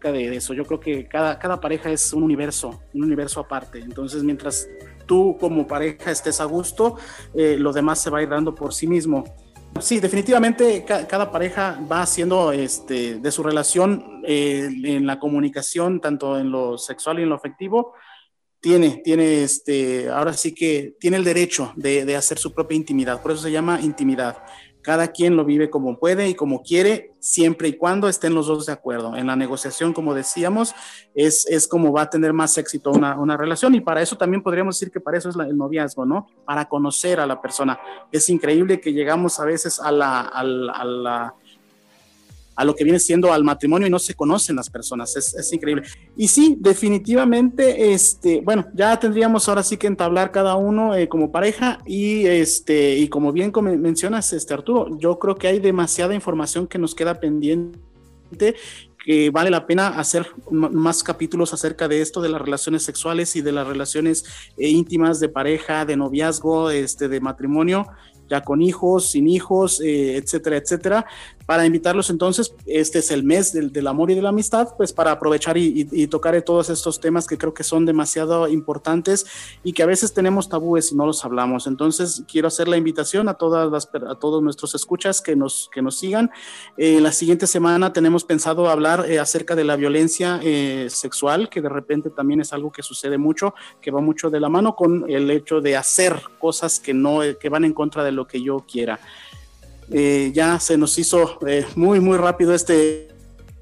[0.02, 0.52] de eso.
[0.54, 3.78] Yo creo que cada, cada pareja es un universo, un universo aparte.
[3.78, 4.68] Entonces, mientras
[5.06, 6.96] tú como pareja estés a gusto,
[7.34, 9.24] eh, lo demás se va a ir dando por sí mismo.
[9.80, 16.38] Sí, definitivamente cada pareja va haciendo este, de su relación eh, en la comunicación, tanto
[16.38, 17.94] en lo sexual y en lo afectivo,
[18.60, 23.22] tiene, tiene este, ahora sí que tiene el derecho de, de hacer su propia intimidad,
[23.22, 24.44] por eso se llama intimidad.
[24.82, 28.66] Cada quien lo vive como puede y como quiere, siempre y cuando estén los dos
[28.66, 29.14] de acuerdo.
[29.16, 30.74] En la negociación, como decíamos,
[31.14, 34.42] es, es como va a tener más éxito una, una relación y para eso también
[34.42, 36.26] podríamos decir que para eso es el noviazgo, ¿no?
[36.44, 37.78] Para conocer a la persona.
[38.10, 41.34] Es increíble que llegamos a veces a la, la
[42.64, 45.84] lo que viene siendo al matrimonio y no se conocen las personas, es, increíble.
[46.16, 51.32] Y sí, definitivamente, este, bueno, ya tendríamos ahora sí que entablar cada uno eh, como
[51.32, 56.66] pareja y este, y como bien mencionas, este Arturo, yo creo que hay demasiada información
[56.66, 58.54] que nos queda pendiente
[59.04, 63.42] que vale la pena hacer más capítulos acerca de esto, de las relaciones sexuales y
[63.42, 64.24] de las relaciones
[64.56, 67.86] eh, íntimas de pareja, de noviazgo, este, de matrimonio
[68.32, 71.06] ya con hijos, sin hijos, eh, etcétera, etcétera,
[71.46, 75.12] para invitarlos entonces, este es el mes del, amor y de la amistad, pues para
[75.12, 79.26] aprovechar y, tocar todos estos temas que creo que son demasiado importantes
[79.62, 81.66] y que a veces tenemos tabúes y no los hablamos.
[81.66, 85.98] Entonces, quiero hacer la invitación a, todas a todos nuestros escuchas que nos, que nos
[85.98, 86.30] sigan.
[86.76, 90.40] Eh, la siguiente semana tenemos pensado hablar eh, acerca de la violencia
[90.88, 94.48] sexual, que de repente también es algo que sucede mucho, que va mucho de la
[94.48, 98.26] mano con el hecho de hacer cosas que no, que van en contra de lo
[98.26, 99.00] que yo quiera.
[99.92, 103.08] Eh, ya se nos hizo eh, muy, muy rápido este,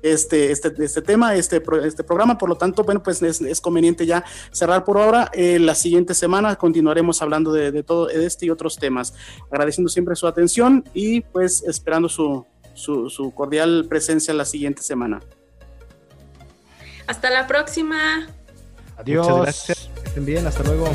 [0.02, 4.24] este, este, este tema, este, este programa, por lo tanto, bueno, pues es, conveniente ya
[4.52, 5.30] cerrar por ahora.
[5.32, 9.14] Eh, la siguiente semana continuaremos hablando de, todo este y otros temas,
[9.50, 15.20] agradeciendo siempre su atención y pues esperando su, su, cordial presencia la siguiente semana.
[17.06, 18.28] Hasta la próxima.
[18.96, 19.26] Adiós.
[19.26, 19.90] Muchas gracias.
[20.04, 20.46] estén bien.
[20.46, 20.86] Hasta luego.